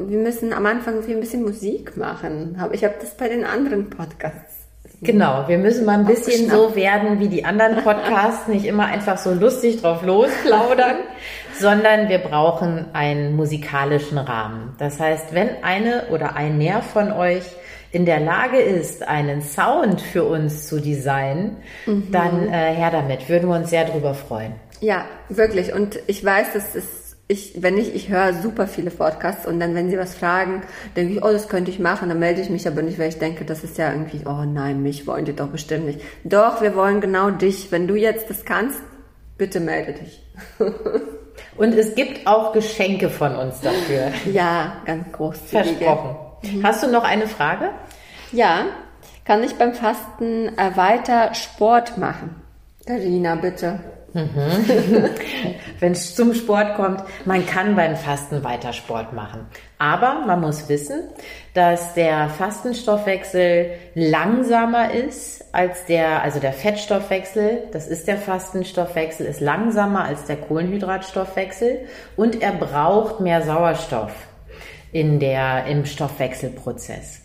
wir 0.08 0.20
müssen 0.20 0.54
am 0.54 0.66
Anfang 0.66 1.04
ein 1.04 1.20
bisschen 1.20 1.44
Musik 1.44 1.98
machen. 1.98 2.58
Ich 2.72 2.84
habe 2.84 2.96
das 3.00 3.16
bei 3.16 3.28
den 3.28 3.44
anderen 3.44 3.90
Podcasts. 3.90 4.63
Genau, 5.04 5.44
wir 5.48 5.58
müssen 5.58 5.86
mal 5.86 6.00
ein 6.00 6.06
bisschen 6.06 6.50
so 6.50 6.76
werden 6.76 7.20
wie 7.20 7.28
die 7.28 7.46
anderen 7.46 7.84
Podcasts, 7.84 8.48
nicht 8.48 8.66
immer 8.66 8.86
einfach 8.86 9.18
so 9.18 9.34
lustig 9.34 9.82
drauf 9.82 10.04
losplaudern, 10.04 10.98
sondern 11.60 12.10
wir 12.10 12.20
brauchen 12.20 12.86
einen 12.94 13.36
musikalischen 13.36 14.18
Rahmen. 14.18 14.76
Das 14.78 15.00
heißt, 15.00 15.34
wenn 15.34 15.64
eine 15.64 16.08
oder 16.12 16.36
ein 16.36 16.58
mehr 16.58 16.82
von 16.82 17.12
euch 17.12 17.44
in 17.92 18.06
der 18.06 18.20
Lage 18.20 18.58
ist, 18.58 19.08
einen 19.08 19.42
Sound 19.42 20.02
für 20.02 20.24
uns 20.24 20.68
zu 20.68 20.80
designen, 20.80 21.58
mhm. 21.86 22.12
dann 22.12 22.48
äh, 22.48 22.74
her 22.74 22.90
damit. 22.92 23.30
Würden 23.30 23.50
wir 23.50 23.56
uns 23.56 23.70
sehr 23.70 23.86
drüber 23.86 24.16
freuen. 24.16 24.54
Ja, 24.80 25.06
wirklich. 25.30 25.74
Und 25.74 26.00
ich 26.08 26.26
weiß, 26.26 26.54
dass 26.54 26.76
es 26.76 27.03
ich, 27.34 27.62
wenn 27.62 27.78
ich, 27.78 27.94
ich 27.94 28.10
höre 28.10 28.34
super 28.34 28.68
viele 28.68 28.92
Podcasts 28.92 29.46
und 29.46 29.60
dann, 29.60 29.76
wenn 29.76 29.90
sie 29.90 29.98
was 29.98 30.16
fragen, 30.16 30.62
denke 30.96 31.14
ich, 31.14 31.24
oh, 31.24 31.32
das 31.32 31.50
könnte 31.50 31.72
ich 31.72 31.80
machen, 31.80 32.10
dann 32.10 32.20
melde 32.20 32.42
ich 32.42 32.50
mich 32.50 32.68
aber 32.68 32.82
nicht, 32.82 33.00
weil 33.00 33.10
ich 33.10 33.18
denke, 33.18 33.44
das 33.44 33.64
ist 33.64 33.78
ja 33.78 33.92
irgendwie, 33.92 34.22
oh 34.26 34.46
nein, 34.46 34.82
mich 34.82 35.06
wollen 35.08 35.26
die 35.26 35.36
doch 35.36 35.50
bestimmt 35.50 35.86
nicht. 35.86 36.00
Doch, 36.24 36.62
wir 36.62 36.76
wollen 36.76 37.02
genau 37.02 37.32
dich. 37.32 37.72
Wenn 37.72 37.88
du 37.88 37.96
jetzt 37.96 38.30
das 38.30 38.46
kannst, 38.46 38.80
bitte 39.38 39.60
melde 39.60 39.94
dich. 39.94 40.22
und 41.58 41.74
es 41.74 41.96
gibt 41.96 42.26
auch 42.28 42.54
Geschenke 42.54 43.10
von 43.10 43.36
uns 43.36 43.60
dafür. 43.60 44.12
Ja, 44.32 44.78
ganz 44.86 45.12
groß. 45.12 45.38
Versprochen. 45.48 46.16
Mhm. 46.44 46.64
Hast 46.64 46.84
du 46.84 46.88
noch 46.88 47.04
eine 47.04 47.28
Frage? 47.28 47.70
Ja. 48.32 48.66
Kann 49.26 49.44
ich 49.44 49.56
beim 49.56 49.74
Fasten 49.74 50.50
äh, 50.58 50.76
weiter 50.76 51.34
Sport 51.34 51.98
machen? 51.98 52.42
Karina, 52.86 53.36
bitte. 53.36 53.80
Mhm. 54.14 55.10
Wenn 55.80 55.92
es 55.94 56.16
zum 56.16 56.34
Sport 56.34 56.76
kommt, 56.76 57.04
man 57.26 57.46
kann 57.46 57.76
beim 57.76 57.96
Fasten 57.96 58.44
weiter 58.44 58.72
Sport 58.72 59.14
machen. 59.14 59.48
Aber 59.80 60.24
man 60.26 60.40
muss 60.42 60.70
wissen, 60.70 61.02
dass 61.54 61.94
der 61.96 62.30
Fastenstoffwechsel 62.30 63.72
langsamer 63.96 64.92
ist 64.92 65.44
als 65.52 65.86
der, 65.86 66.22
also 66.24 66.40
der 66.40 66.54
Fettstoffwechsel, 66.54 67.64
das 67.72 67.88
ist 67.88 68.08
der 68.08 68.18
Fastenstoffwechsel, 68.18 69.26
ist 69.26 69.42
langsamer 69.42 70.06
als 70.06 70.26
der 70.26 70.38
Kohlenhydratstoffwechsel 70.38 71.80
und 72.16 72.42
er 72.42 72.54
braucht 72.54 73.20
mehr 73.20 73.42
Sauerstoff 73.42 74.14
in 74.92 75.20
der, 75.20 75.66
im 75.66 75.86
Stoffwechselprozess. 75.86 77.22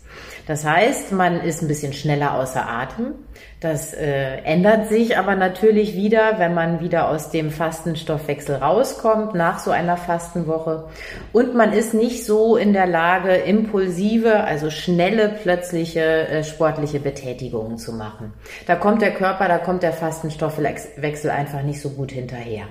Das 0.47 0.65
heißt, 0.65 1.11
man 1.11 1.41
ist 1.41 1.61
ein 1.61 1.67
bisschen 1.67 1.93
schneller 1.93 2.33
außer 2.33 2.67
Atem. 2.67 3.13
Das 3.59 3.93
äh, 3.93 4.37
ändert 4.45 4.87
sich 4.87 5.17
aber 5.17 5.35
natürlich 5.35 5.93
wieder, 5.93 6.39
wenn 6.39 6.53
man 6.53 6.79
wieder 6.79 7.09
aus 7.09 7.29
dem 7.29 7.51
Fastenstoffwechsel 7.51 8.55
rauskommt 8.55 9.35
nach 9.35 9.59
so 9.59 9.71
einer 9.71 9.97
Fastenwoche. 9.97 10.85
Und 11.33 11.55
man 11.55 11.73
ist 11.73 11.93
nicht 11.93 12.25
so 12.25 12.55
in 12.55 12.71
der 12.71 12.87
Lage, 12.87 13.35
impulsive, 13.35 14.45
also 14.45 14.69
schnelle, 14.69 15.27
plötzliche 15.27 15.99
äh, 15.99 16.43
sportliche 16.45 17.01
Betätigungen 17.01 17.77
zu 17.77 17.91
machen. 17.91 18.31
Da 18.65 18.75
kommt 18.75 19.01
der 19.01 19.13
Körper, 19.13 19.49
da 19.49 19.57
kommt 19.57 19.83
der 19.83 19.91
Fastenstoffwechsel 19.91 21.29
einfach 21.29 21.61
nicht 21.61 21.81
so 21.81 21.89
gut 21.89 22.13
hinterher. 22.13 22.63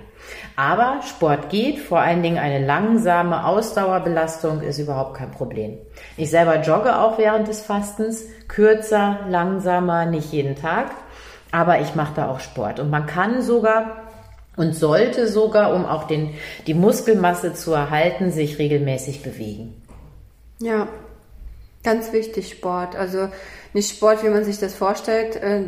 Aber 0.57 1.01
Sport 1.07 1.51
geht, 1.51 1.79
vor 1.79 2.01
allen 2.01 2.23
Dingen 2.23 2.39
eine 2.39 2.65
langsame 2.65 3.45
Ausdauerbelastung 3.45 4.61
ist 4.63 4.79
überhaupt 4.79 5.15
kein 5.15 5.31
Problem. 5.31 5.79
Ich 6.17 6.31
selber 6.31 6.61
jogge 6.61 6.99
auch 6.99 7.19
während 7.19 7.49
des 7.49 7.61
Fastens, 7.63 8.25
kürzer, 8.49 9.21
langsamer, 9.29 10.07
nicht 10.07 10.33
jeden 10.33 10.57
Tag, 10.57 10.91
aber 11.53 11.81
ich 11.81 11.95
mache 11.95 12.15
da 12.17 12.29
auch 12.29 12.41
Sport. 12.41 12.81
Und 12.81 12.91
man 12.91 13.07
kann 13.07 13.43
sogar 13.43 14.03
und 14.57 14.75
sollte 14.75 15.29
sogar, 15.29 15.73
um 15.73 15.87
auch 15.87 16.05
den, 16.05 16.35
die 16.67 16.75
Muskelmasse 16.75 17.55
zu 17.55 17.73
erhalten, 17.73 18.33
sich 18.33 18.59
regelmäßig 18.59 19.23
bewegen. 19.23 19.81
Ja, 20.61 20.89
ganz 21.89 22.13
wichtig 22.13 22.51
Sport. 22.51 22.97
Also 22.97 23.29
nicht 23.73 23.97
Sport, 23.97 24.23
wie 24.25 24.29
man 24.29 24.45
sich 24.45 24.59
das 24.59 24.75
vorstellt, 24.75 25.37
äh, 25.37 25.63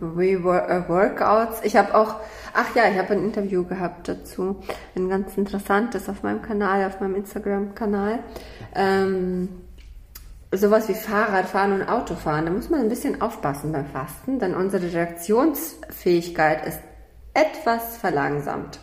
wie 0.00 0.32
äh, 0.32 0.88
Workouts. 0.88 1.60
Ich 1.64 1.76
habe 1.76 1.94
auch 1.94 2.16
Ach 2.54 2.74
ja, 2.74 2.88
ich 2.90 2.98
habe 2.98 3.12
ein 3.12 3.22
Interview 3.22 3.64
gehabt 3.64 4.08
dazu. 4.08 4.56
Ein 4.96 5.08
ganz 5.08 5.36
interessantes 5.36 6.08
auf 6.08 6.24
meinem 6.24 6.42
Kanal, 6.42 6.86
auf 6.86 7.00
meinem 7.00 7.14
Instagram-Kanal. 7.14 8.18
Ähm, 8.74 9.48
sowas 10.50 10.88
wie 10.88 10.94
Fahrradfahren 10.94 11.72
und 11.72 11.88
Autofahren. 11.88 12.46
Da 12.46 12.50
muss 12.50 12.68
man 12.68 12.80
ein 12.80 12.88
bisschen 12.88 13.20
aufpassen 13.20 13.70
beim 13.70 13.86
Fasten, 13.86 14.40
denn 14.40 14.54
unsere 14.54 14.92
Reaktionsfähigkeit 14.92 16.66
ist 16.66 16.80
etwas 17.32 17.98
verlangsamt. 17.98 18.80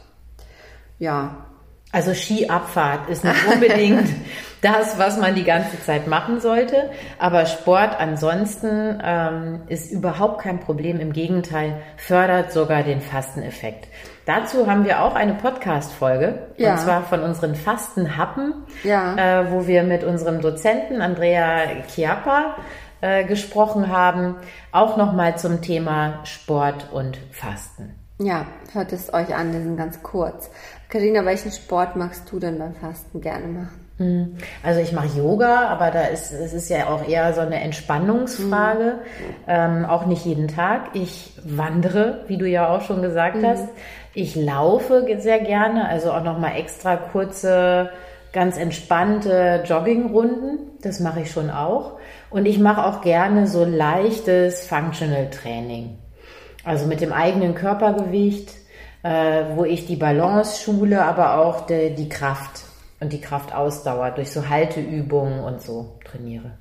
Ja. 0.99 1.47
Also 1.95 2.13
Skiabfahrt 2.13 3.07
ist 3.09 3.23
nicht 3.23 3.47
unbedingt 3.47 4.09
das, 4.61 4.99
was 4.99 5.17
man 5.17 5.33
die 5.33 5.45
ganze 5.45 5.81
Zeit 5.81 6.07
machen 6.07 6.41
sollte. 6.41 6.89
Aber 7.19 7.45
Sport 7.45 7.97
ansonsten 7.97 8.99
ähm, 9.01 9.61
ist 9.69 9.93
überhaupt 9.93 10.41
kein 10.41 10.59
Problem. 10.59 10.99
Im 10.99 11.13
Gegenteil, 11.13 11.77
fördert 11.95 12.51
sogar 12.51 12.83
den 12.83 12.99
Fasteneffekt. 12.99 13.87
Dazu 14.25 14.67
haben 14.67 14.83
wir 14.83 15.03
auch 15.03 15.15
eine 15.15 15.35
Podcast-Folge. 15.35 16.47
Ja. 16.57 16.73
Und 16.73 16.79
zwar 16.81 17.03
von 17.03 17.21
unseren 17.21 17.55
Fastenhappen, 17.55 18.65
Ja. 18.83 19.15
äh, 19.43 19.51
wo 19.53 19.65
wir 19.65 19.83
mit 19.83 20.03
unserem 20.03 20.41
Dozenten 20.41 21.01
Andrea 21.01 21.61
Chiappa 21.87 22.55
äh, 22.99 23.23
gesprochen 23.23 23.87
haben. 23.89 24.35
Auch 24.73 24.97
nochmal 24.97 25.37
zum 25.37 25.61
Thema 25.61 26.19
Sport 26.25 26.87
und 26.91 27.17
Fasten. 27.31 27.95
Ja, 28.17 28.45
hört 28.71 28.93
es 28.93 29.13
euch 29.13 29.35
an, 29.35 29.51
die 29.51 29.61
sind 29.61 29.75
ganz 29.75 30.01
kurz. 30.01 30.49
Karina, 30.87 31.25
welchen 31.25 31.51
Sport 31.51 31.97
magst 31.97 32.31
du 32.31 32.39
denn 32.39 32.57
beim 32.57 32.73
Fasten 32.73 33.19
gerne 33.19 33.47
machen? 33.47 33.85
Also 34.61 34.81
ich 34.81 34.91
mache 34.91 35.17
Yoga, 35.17 35.67
aber 35.67 35.89
da 35.89 36.03
ist 36.03 36.33
es 36.33 36.53
ist 36.53 36.69
ja 36.69 36.87
auch 36.87 37.07
eher 37.07 37.33
so 37.33 37.41
eine 37.41 37.61
Entspannungsfrage. 37.61 38.99
Ähm, 39.47 39.85
auch 39.85 40.05
nicht 40.05 40.25
jeden 40.25 40.49
Tag. 40.49 40.89
Ich 40.93 41.33
wandere, 41.45 42.25
wie 42.27 42.37
du 42.37 42.45
ja 42.45 42.69
auch 42.69 42.81
schon 42.81 43.01
gesagt 43.01 43.37
hast. 43.43 43.69
Ich 44.13 44.35
laufe 44.35 45.05
sehr 45.19 45.39
gerne, 45.39 45.87
also 45.87 46.11
auch 46.11 46.23
noch 46.23 46.39
mal 46.39 46.55
extra 46.57 46.97
kurze, 46.97 47.89
ganz 48.33 48.57
entspannte 48.57 49.63
Joggingrunden. 49.65 50.59
Das 50.81 50.99
mache 50.99 51.21
ich 51.21 51.31
schon 51.31 51.49
auch. 51.49 51.97
Und 52.29 52.45
ich 52.45 52.59
mache 52.59 52.85
auch 52.85 53.01
gerne 53.01 53.47
so 53.47 53.63
leichtes 53.63 54.67
Functional 54.67 55.29
Training. 55.29 55.97
Also 56.65 56.87
mit 56.87 56.99
dem 56.99 57.13
eigenen 57.13 57.55
Körpergewicht, 57.55 58.51
äh, 59.03 59.43
wo 59.55 59.63
ich 59.63 59.85
die 59.85 59.95
Balance 59.95 60.61
schule, 60.61 61.05
aber 61.05 61.37
auch 61.37 61.67
die, 61.67 61.93
die 61.95 62.09
Kraft 62.09 62.63
und 62.99 63.13
die 63.13 63.21
Kraftausdauer 63.21 64.11
durch 64.11 64.31
so 64.31 64.49
Halteübungen 64.49 65.41
und 65.41 65.61
so 65.61 65.99
trainiere. 66.03 66.51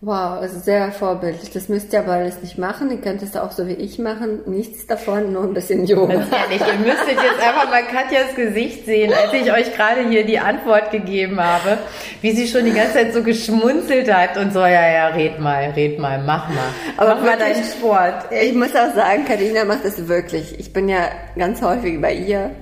Wow, 0.00 0.40
also 0.40 0.60
sehr 0.60 0.92
vorbildlich. 0.92 1.50
Das 1.50 1.68
müsst 1.68 1.92
ihr 1.92 1.98
aber 1.98 2.12
alles 2.12 2.40
nicht 2.40 2.56
machen. 2.56 2.88
Ihr 2.92 2.98
könnt 2.98 3.20
es 3.20 3.36
auch 3.36 3.50
so 3.50 3.66
wie 3.66 3.72
ich 3.72 3.98
machen. 3.98 4.42
Nichts 4.46 4.86
davon, 4.86 5.32
nur 5.32 5.42
ein 5.42 5.54
bisschen 5.54 5.86
Yoga. 5.86 6.14
Ganz 6.14 6.30
ehrlich, 6.30 6.60
ihr 6.60 6.78
müsstet 6.78 7.20
jetzt 7.20 7.42
einfach 7.42 7.68
mal 7.68 7.82
Katjas 7.82 8.36
Gesicht 8.36 8.84
sehen, 8.84 9.12
als 9.12 9.32
ich 9.32 9.52
euch 9.52 9.74
gerade 9.74 10.08
hier 10.08 10.24
die 10.24 10.38
Antwort 10.38 10.92
gegeben 10.92 11.40
habe, 11.40 11.78
wie 12.22 12.30
sie 12.30 12.46
schon 12.46 12.64
die 12.64 12.74
ganze 12.74 12.92
Zeit 12.92 13.12
so 13.12 13.24
geschmunzelt 13.24 14.12
hat 14.12 14.36
und 14.36 14.52
so, 14.52 14.60
ja, 14.60 14.88
ja, 14.88 15.08
red 15.08 15.40
mal, 15.40 15.70
red 15.74 15.98
mal, 15.98 16.22
mach 16.24 16.48
mal. 16.48 16.58
Aber 16.96 17.16
mach 17.16 17.24
mal 17.24 17.36
deinen 17.36 17.64
Sport. 17.64 18.26
Ich 18.30 18.54
muss 18.54 18.76
auch 18.76 18.94
sagen, 18.94 19.24
Karina 19.24 19.64
macht 19.64 19.84
es 19.84 20.06
wirklich. 20.06 20.60
Ich 20.60 20.72
bin 20.72 20.88
ja 20.88 21.08
ganz 21.36 21.60
häufig 21.60 22.00
bei 22.00 22.14
ihr 22.14 22.52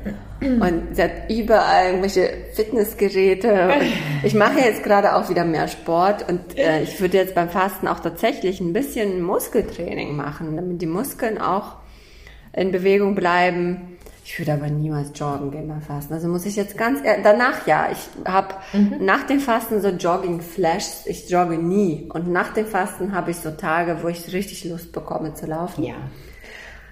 und 0.40 0.94
sie 0.94 1.03
hat 1.03 1.31
überall 1.31 1.87
irgendwelche 1.87 2.29
Fitnessgeräte. 2.55 3.53
Und 3.53 4.25
ich 4.25 4.35
mache 4.35 4.61
jetzt 4.61 4.83
gerade 4.83 5.14
auch 5.16 5.29
wieder 5.29 5.44
mehr 5.44 5.68
Sport 5.68 6.29
und 6.29 6.59
äh, 6.59 6.83
ich 6.83 7.01
würde 7.01 7.16
jetzt 7.16 7.35
beim 7.35 7.49
Fasten 7.49 7.88
auch 7.88 8.01
tatsächlich 8.01 8.61
ein 8.61 8.72
bisschen 8.72 9.22
Muskeltraining 9.22 10.14
machen, 10.14 10.57
damit 10.57 10.83
die 10.83 10.87
Muskeln 10.87 11.38
auch 11.38 11.77
in 12.53 12.72
Bewegung 12.72 13.14
bleiben. 13.14 13.96
Ich 14.25 14.37
würde 14.40 14.55
aber 14.55 14.66
niemals 14.66 15.12
joggen 15.14 15.53
gehen 15.53 15.68
beim 15.68 15.81
Fasten. 15.81 16.12
Also 16.12 16.27
muss 16.27 16.44
ich 16.46 16.57
jetzt 16.57 16.77
ganz 16.77 16.99
ehrlich, 17.05 17.22
danach 17.22 17.64
ja. 17.68 17.88
Ich 17.92 18.09
habe 18.29 18.57
nach 18.99 19.22
dem 19.22 19.38
Fasten 19.38 19.81
so 19.81 19.88
Jogging-Flashs. 19.88 21.07
Ich 21.07 21.31
jogge 21.31 21.59
nie. 21.59 22.09
Und 22.12 22.29
nach 22.33 22.53
dem 22.53 22.66
Fasten 22.66 23.14
habe 23.14 23.31
ich 23.31 23.37
so 23.37 23.53
Tage, 23.53 23.99
wo 24.03 24.09
ich 24.09 24.33
richtig 24.33 24.64
Lust 24.64 24.90
bekomme 24.90 25.35
zu 25.35 25.46
laufen. 25.46 25.85
Ja. 25.85 25.94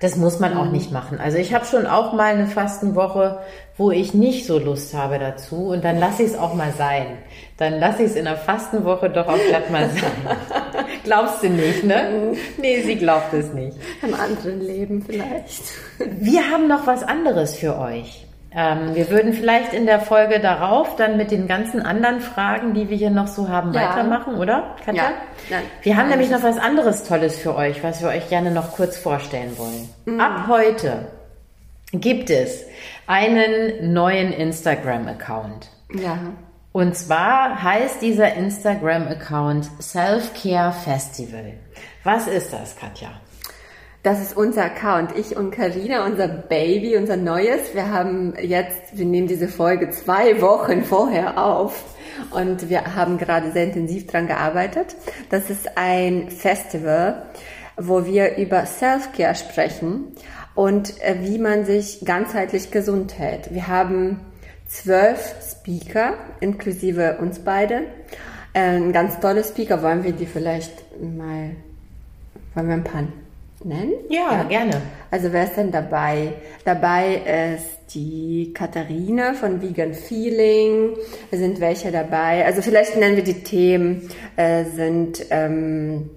Das 0.04 0.16
muss 0.16 0.38
man 0.38 0.54
auch 0.58 0.70
nicht 0.70 0.92
machen. 0.92 1.18
Also 1.18 1.38
ich 1.38 1.54
habe 1.54 1.64
schon 1.64 1.86
auch 1.86 2.12
mal 2.12 2.34
eine 2.34 2.46
Fastenwoche, 2.46 3.38
wo 3.78 3.90
ich 3.90 4.12
nicht 4.12 4.44
so 4.44 4.58
Lust 4.58 4.92
habe 4.92 5.18
dazu 5.18 5.68
und 5.68 5.82
dann 5.82 5.98
lasse 5.98 6.24
ich 6.24 6.32
es 6.32 6.38
auch 6.38 6.52
mal 6.52 6.74
sein. 6.76 7.16
Dann 7.56 7.80
lasse 7.80 8.02
ich 8.02 8.10
es 8.10 8.16
in 8.16 8.26
der 8.26 8.36
Fastenwoche 8.36 9.08
doch 9.08 9.26
auch 9.26 9.38
glatt 9.48 9.70
mal 9.70 9.88
sein. 9.88 10.36
Glaubst 11.04 11.42
du 11.42 11.48
nicht, 11.48 11.84
ne? 11.84 12.34
Nee, 12.58 12.82
sie 12.82 12.96
glaubt 12.96 13.32
es 13.32 13.50
nicht. 13.54 13.78
Im 14.02 14.12
anderen 14.12 14.60
Leben 14.60 15.00
vielleicht. 15.00 15.62
Wir 15.98 16.50
haben 16.50 16.68
noch 16.68 16.86
was 16.86 17.02
anderes 17.02 17.56
für 17.56 17.78
euch. 17.78 18.23
Ähm, 18.56 18.94
wir 18.94 19.10
würden 19.10 19.32
vielleicht 19.32 19.72
in 19.72 19.84
der 19.86 19.98
Folge 20.00 20.38
darauf 20.38 20.94
dann 20.96 21.16
mit 21.16 21.30
den 21.32 21.48
ganzen 21.48 21.80
anderen 21.82 22.20
Fragen, 22.20 22.72
die 22.74 22.88
wir 22.88 22.96
hier 22.96 23.10
noch 23.10 23.26
so 23.26 23.48
haben, 23.48 23.72
Ja. 23.72 23.88
weitermachen, 23.90 24.36
oder? 24.36 24.76
Katja? 24.84 25.02
Ja. 25.04 25.10
Nein. 25.50 25.62
Wir 25.82 25.96
haben 25.96 26.08
Nein, 26.08 26.18
nämlich 26.18 26.30
noch 26.30 26.42
was 26.44 26.58
anderes 26.58 27.02
Tolles 27.04 27.36
für 27.38 27.56
euch, 27.56 27.82
was 27.82 28.00
wir 28.00 28.08
euch 28.10 28.28
gerne 28.28 28.50
noch 28.52 28.72
kurz 28.72 28.96
vorstellen 28.96 29.58
wollen. 29.58 29.88
Mhm. 30.06 30.20
Ab 30.20 30.44
heute 30.48 31.08
gibt 31.92 32.30
es 32.30 32.64
einen 33.06 33.92
neuen 33.92 34.32
Instagram-Account. 34.32 35.68
Ja. 36.00 36.18
Und 36.72 36.96
zwar 36.96 37.62
heißt 37.62 38.02
dieser 38.02 38.34
Instagram-Account 38.34 39.68
Self-Care 39.80 40.72
Festival. 40.72 41.54
Was 42.02 42.26
ist 42.26 42.52
das, 42.52 42.76
Katja? 42.76 43.08
Das 44.04 44.20
ist 44.20 44.36
unser 44.36 44.66
Account. 44.66 45.16
Ich 45.16 45.34
und 45.34 45.50
Karina, 45.50 46.04
unser 46.04 46.28
Baby, 46.28 46.94
unser 46.98 47.16
Neues. 47.16 47.72
Wir 47.72 47.88
haben 47.90 48.34
jetzt, 48.38 48.98
wir 48.98 49.06
nehmen 49.06 49.28
diese 49.28 49.48
Folge 49.48 49.88
zwei 49.88 50.42
Wochen 50.42 50.84
vorher 50.84 51.42
auf 51.42 51.82
und 52.30 52.68
wir 52.68 52.94
haben 52.96 53.16
gerade 53.16 53.50
sehr 53.52 53.64
intensiv 53.64 54.06
dran 54.06 54.26
gearbeitet. 54.26 54.94
Das 55.30 55.48
ist 55.48 55.78
ein 55.78 56.28
Festival, 56.28 57.22
wo 57.78 58.04
wir 58.04 58.36
über 58.36 58.66
Self-Care 58.66 59.34
sprechen 59.34 60.08
und 60.54 61.02
äh, 61.02 61.16
wie 61.22 61.38
man 61.38 61.64
sich 61.64 62.04
ganzheitlich 62.04 62.70
gesund 62.70 63.18
hält. 63.18 63.54
Wir 63.54 63.68
haben 63.68 64.20
zwölf 64.68 65.34
Speaker, 65.40 66.12
inklusive 66.40 67.16
uns 67.22 67.38
beide. 67.38 67.84
Äh, 68.52 68.76
Ein 68.76 68.92
ganz 68.92 69.18
tolle 69.18 69.42
Speaker. 69.42 69.82
Wollen 69.82 70.04
wir 70.04 70.12
die 70.12 70.26
vielleicht 70.26 70.74
mal, 71.00 71.52
wollen 72.54 72.68
wir 72.68 72.74
ein 72.74 72.84
paar 72.84 73.04
nennen? 73.64 73.92
Ja, 74.08 74.42
gerne. 74.44 74.80
Also 75.10 75.32
wer 75.32 75.44
ist 75.44 75.56
denn 75.56 75.70
dabei? 75.70 76.34
Dabei 76.64 77.56
ist 77.56 77.94
die 77.94 78.52
Katharina 78.54 79.34
von 79.34 79.62
Vegan 79.62 79.94
Feeling. 79.94 80.96
Sind 81.30 81.60
welche 81.60 81.90
dabei. 81.90 82.44
Also 82.44 82.62
vielleicht 82.62 82.96
nennen 82.96 83.16
wir 83.16 83.24
die 83.24 83.42
Themen. 83.42 84.08
Äh, 84.36 84.64
sind 84.64 85.26
ähm, 85.30 86.10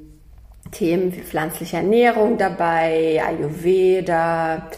Themen 0.71 1.15
wie 1.15 1.21
pflanzliche 1.21 1.77
Ernährung 1.77 2.37
dabei, 2.37 3.21
Ayurveda, 3.25 4.69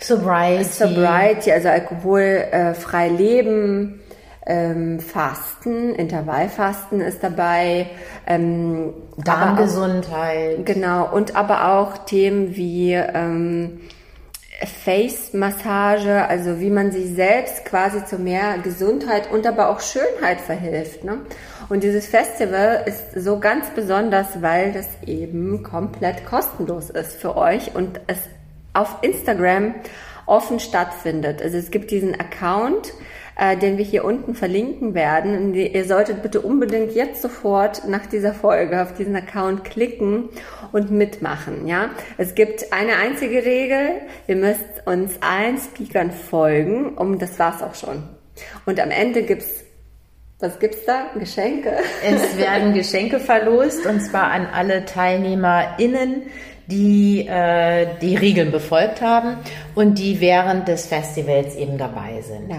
Sobriety. 0.00 0.64
Sobriety, 0.64 1.52
also 1.52 1.68
alkoholfrei 1.68 2.74
frei 2.74 3.08
leben, 3.08 3.97
ähm, 4.48 4.98
Fasten, 4.98 5.94
Intervallfasten 5.94 7.00
ist 7.00 7.22
dabei. 7.22 7.86
Ähm, 8.26 8.92
aber 9.12 9.20
auch- 9.20 9.24
Darmgesundheit. 9.24 10.66
Genau, 10.66 11.08
und 11.12 11.36
aber 11.36 11.74
auch 11.74 11.98
Themen 11.98 12.56
wie 12.56 12.92
ähm, 12.94 13.80
Face-Massage, 14.84 16.26
also 16.26 16.58
wie 16.60 16.70
man 16.70 16.90
sich 16.90 17.14
selbst 17.14 17.64
quasi 17.64 18.04
zu 18.04 18.18
mehr 18.18 18.58
Gesundheit 18.58 19.30
und 19.30 19.46
aber 19.46 19.68
auch 19.68 19.80
Schönheit 19.80 20.40
verhilft. 20.40 21.04
Ne? 21.04 21.18
Und 21.68 21.84
dieses 21.84 22.06
Festival 22.06 22.82
ist 22.86 23.04
so 23.14 23.38
ganz 23.38 23.68
besonders, 23.70 24.42
weil 24.42 24.72
das 24.72 24.88
eben 25.06 25.62
komplett 25.62 26.24
kostenlos 26.26 26.90
ist 26.90 27.20
für 27.20 27.36
euch 27.36 27.74
und 27.76 28.00
es 28.08 28.18
auf 28.72 28.96
Instagram 29.02 29.74
offen 30.26 30.58
stattfindet. 30.58 31.40
Also 31.40 31.56
es 31.56 31.70
gibt 31.70 31.90
diesen 31.90 32.18
Account, 32.18 32.92
äh, 33.38 33.56
den 33.56 33.78
wir 33.78 33.84
hier 33.84 34.04
unten 34.04 34.34
verlinken 34.34 34.94
werden. 34.94 35.36
Und 35.38 35.54
ihr 35.54 35.84
solltet 35.84 36.22
bitte 36.22 36.40
unbedingt 36.40 36.92
jetzt 36.92 37.22
sofort 37.22 37.86
nach 37.88 38.04
dieser 38.06 38.34
Folge 38.34 38.82
auf 38.82 38.94
diesen 38.94 39.16
Account 39.16 39.64
klicken 39.64 40.28
und 40.72 40.90
mitmachen. 40.90 41.66
Ja, 41.66 41.90
es 42.18 42.34
gibt 42.34 42.72
eine 42.72 42.96
einzige 42.96 43.44
Regel: 43.44 44.00
Ihr 44.26 44.36
müsst 44.36 44.86
uns 44.86 45.14
allen 45.20 45.58
Speakern 45.58 46.10
folgen. 46.10 46.96
Um 46.96 47.18
das 47.18 47.38
war's 47.38 47.62
auch 47.62 47.74
schon. 47.74 48.02
Und 48.66 48.80
am 48.80 48.90
Ende 48.90 49.22
gibt's 49.22 49.64
was 50.40 50.60
gibt's 50.60 50.84
da? 50.84 51.10
Geschenke? 51.18 51.78
Es 52.04 52.36
werden 52.36 52.72
Geschenke 52.72 53.18
verlost 53.18 53.84
und 53.86 54.00
zwar 54.00 54.30
an 54.30 54.46
alle 54.46 54.84
TeilnehmerInnen, 54.84 56.22
die 56.70 57.26
äh, 57.26 57.86
die 58.00 58.16
Regeln 58.16 58.50
befolgt 58.52 59.00
haben 59.00 59.36
und 59.74 59.98
die 59.98 60.20
während 60.20 60.68
des 60.68 60.86
Festivals 60.86 61.56
eben 61.56 61.78
dabei 61.78 62.20
sind. 62.22 62.50
Ja. 62.50 62.58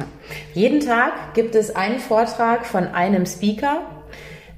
Jeden 0.53 0.79
Tag 0.79 1.33
gibt 1.35 1.55
es 1.55 1.75
einen 1.75 1.99
Vortrag 1.99 2.65
von 2.65 2.87
einem 2.87 3.25
Speaker 3.25 3.81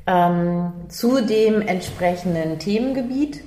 ähm, 0.08 0.72
zu 0.88 1.22
dem 1.22 1.62
entsprechenden 1.62 2.60
Themengebiet. 2.60 3.44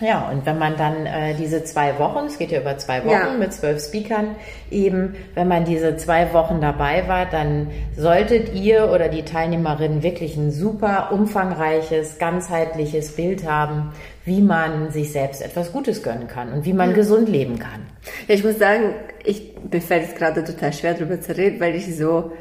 Ja, 0.00 0.28
und 0.28 0.44
wenn 0.44 0.58
man 0.58 0.76
dann 0.76 1.06
äh, 1.06 1.34
diese 1.34 1.62
zwei 1.62 1.98
Wochen, 2.00 2.26
es 2.26 2.36
geht 2.36 2.50
ja 2.50 2.60
über 2.60 2.76
zwei 2.78 3.04
Wochen 3.04 3.12
Ja. 3.12 3.30
mit 3.38 3.52
zwölf 3.52 3.80
Speakern, 3.82 4.34
eben, 4.70 5.14
wenn 5.34 5.46
man 5.46 5.64
diese 5.64 5.96
zwei 5.96 6.32
Wochen 6.32 6.60
dabei 6.60 7.06
war, 7.06 7.26
dann 7.26 7.70
solltet 7.96 8.52
ihr 8.54 8.90
oder 8.90 9.08
die 9.08 9.22
Teilnehmerinnen 9.22 10.02
wirklich 10.02 10.36
ein 10.36 10.50
super 10.50 11.10
umfangreiches, 11.12 12.18
ganzheitliches 12.18 13.14
Bild 13.14 13.48
haben, 13.48 13.92
wie 14.24 14.40
man 14.40 14.90
sich 14.90 15.12
selbst 15.12 15.42
etwas 15.42 15.72
Gutes 15.72 16.02
gönnen 16.02 16.28
kann 16.28 16.52
und 16.52 16.64
wie 16.64 16.72
man 16.72 16.94
gesund 16.94 17.28
leben 17.28 17.58
kann. 17.58 17.86
Ja, 18.26 18.34
ich 18.34 18.44
muss 18.44 18.58
sagen, 18.58 18.94
ich, 19.22 19.52
mir 19.70 19.82
fällt 19.82 20.08
es 20.08 20.14
gerade 20.14 20.44
total 20.44 20.72
schwer 20.72 20.94
darüber 20.94 21.20
zu 21.20 21.36
reden, 21.36 21.60
weil 21.60 21.74
ich 21.74 21.96
so, 21.96 22.32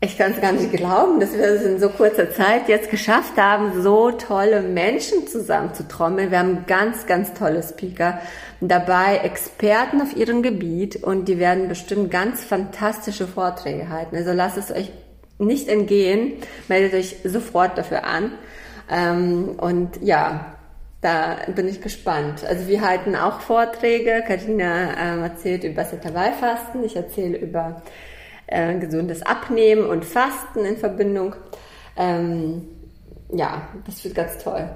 ich 0.00 0.16
kann 0.18 0.32
es 0.32 0.40
gar 0.40 0.52
nicht 0.52 0.72
glauben, 0.72 1.20
dass 1.20 1.34
wir 1.34 1.44
es 1.44 1.62
in 1.62 1.78
so 1.78 1.88
kurzer 1.88 2.30
Zeit 2.30 2.68
jetzt 2.68 2.90
geschafft 2.90 3.36
haben, 3.36 3.82
so 3.82 4.10
tolle 4.12 4.62
Menschen 4.62 5.26
zusammenzutrommeln. 5.26 6.30
Wir 6.30 6.38
haben 6.38 6.64
ganz, 6.66 7.06
ganz 7.06 7.34
tolle 7.34 7.62
Speaker 7.62 8.18
dabei, 8.60 9.18
Experten 9.18 10.00
auf 10.00 10.16
ihrem 10.16 10.42
Gebiet 10.42 10.96
und 11.02 11.26
die 11.26 11.38
werden 11.38 11.68
bestimmt 11.68 12.10
ganz 12.10 12.44
fantastische 12.44 13.26
Vorträge 13.26 13.90
halten. 13.90 14.16
Also 14.16 14.32
lasst 14.32 14.56
es 14.56 14.70
euch 14.70 14.90
nicht 15.38 15.68
entgehen, 15.68 16.34
meldet 16.68 16.94
euch 16.94 17.16
sofort 17.24 17.76
dafür 17.76 18.04
an. 18.04 18.32
Ähm, 18.90 19.56
und 19.58 20.02
ja, 20.02 20.53
da 21.04 21.36
bin 21.54 21.68
ich 21.68 21.82
gespannt. 21.82 22.44
Also 22.48 22.66
wir 22.66 22.80
halten 22.80 23.14
auch 23.14 23.40
Vorträge. 23.40 24.24
Karina 24.26 24.96
ähm, 24.98 25.22
erzählt 25.22 25.62
über 25.64 25.82
das 25.82 25.92
Intervallfasten. 25.92 26.82
Ich 26.82 26.96
erzähle 26.96 27.36
über 27.36 27.82
äh, 28.46 28.74
gesundes 28.78 29.20
Abnehmen 29.20 29.84
und 29.84 30.06
Fasten 30.06 30.64
in 30.64 30.78
Verbindung. 30.78 31.36
Ähm, 31.98 32.62
ja, 33.30 33.68
das 33.86 34.02
wird 34.02 34.14
ganz 34.14 34.42
toll. 34.42 34.66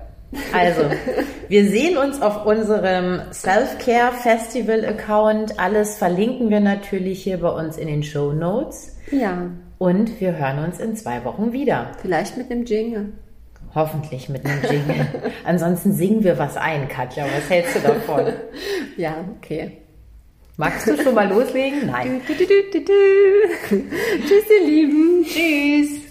Also, 0.53 0.83
wir 1.49 1.71
sehen 1.71 1.97
uns 1.97 2.21
auf 2.21 2.45
unserem 2.45 3.23
Self-Care 3.33 4.13
Festival 4.13 4.85
Account. 4.85 5.59
Alles 5.59 5.97
verlinken 5.97 6.51
wir 6.51 6.61
natürlich 6.61 7.23
hier 7.23 7.39
bei 7.39 7.49
uns 7.49 7.79
in 7.79 7.87
den 7.87 8.03
Show 8.03 8.33
Notes. 8.33 8.99
Ja. 9.11 9.47
Und 9.79 10.21
wir 10.21 10.37
hören 10.37 10.63
uns 10.63 10.79
in 10.79 10.95
zwei 10.95 11.25
Wochen 11.25 11.53
wieder. 11.53 11.93
Vielleicht 12.03 12.37
mit 12.37 12.51
einem 12.51 12.67
Jingle. 12.67 13.15
Hoffentlich 13.79 14.29
mit 14.29 14.45
einem 14.45 14.61
Jingle. 14.69 15.07
Ansonsten 15.45 15.93
singen 15.93 16.25
wir 16.25 16.37
was 16.37 16.57
ein, 16.57 16.89
Katja. 16.89 17.25
Was 17.27 17.49
hältst 17.49 17.77
du 17.77 17.81
davon? 17.81 18.33
ja, 18.97 19.25
okay. 19.37 19.79
Magst 20.57 20.89
du 20.89 21.01
schon 21.01 21.15
mal 21.15 21.29
loslegen? 21.29 21.87
Nein. 21.87 22.21
Du, 22.27 22.35
du, 22.35 22.45
du, 22.45 22.85
Tschüss, 24.27 24.45
ihr 24.51 24.67
Lieben. 24.67 25.25
Tschüss. 25.25 26.08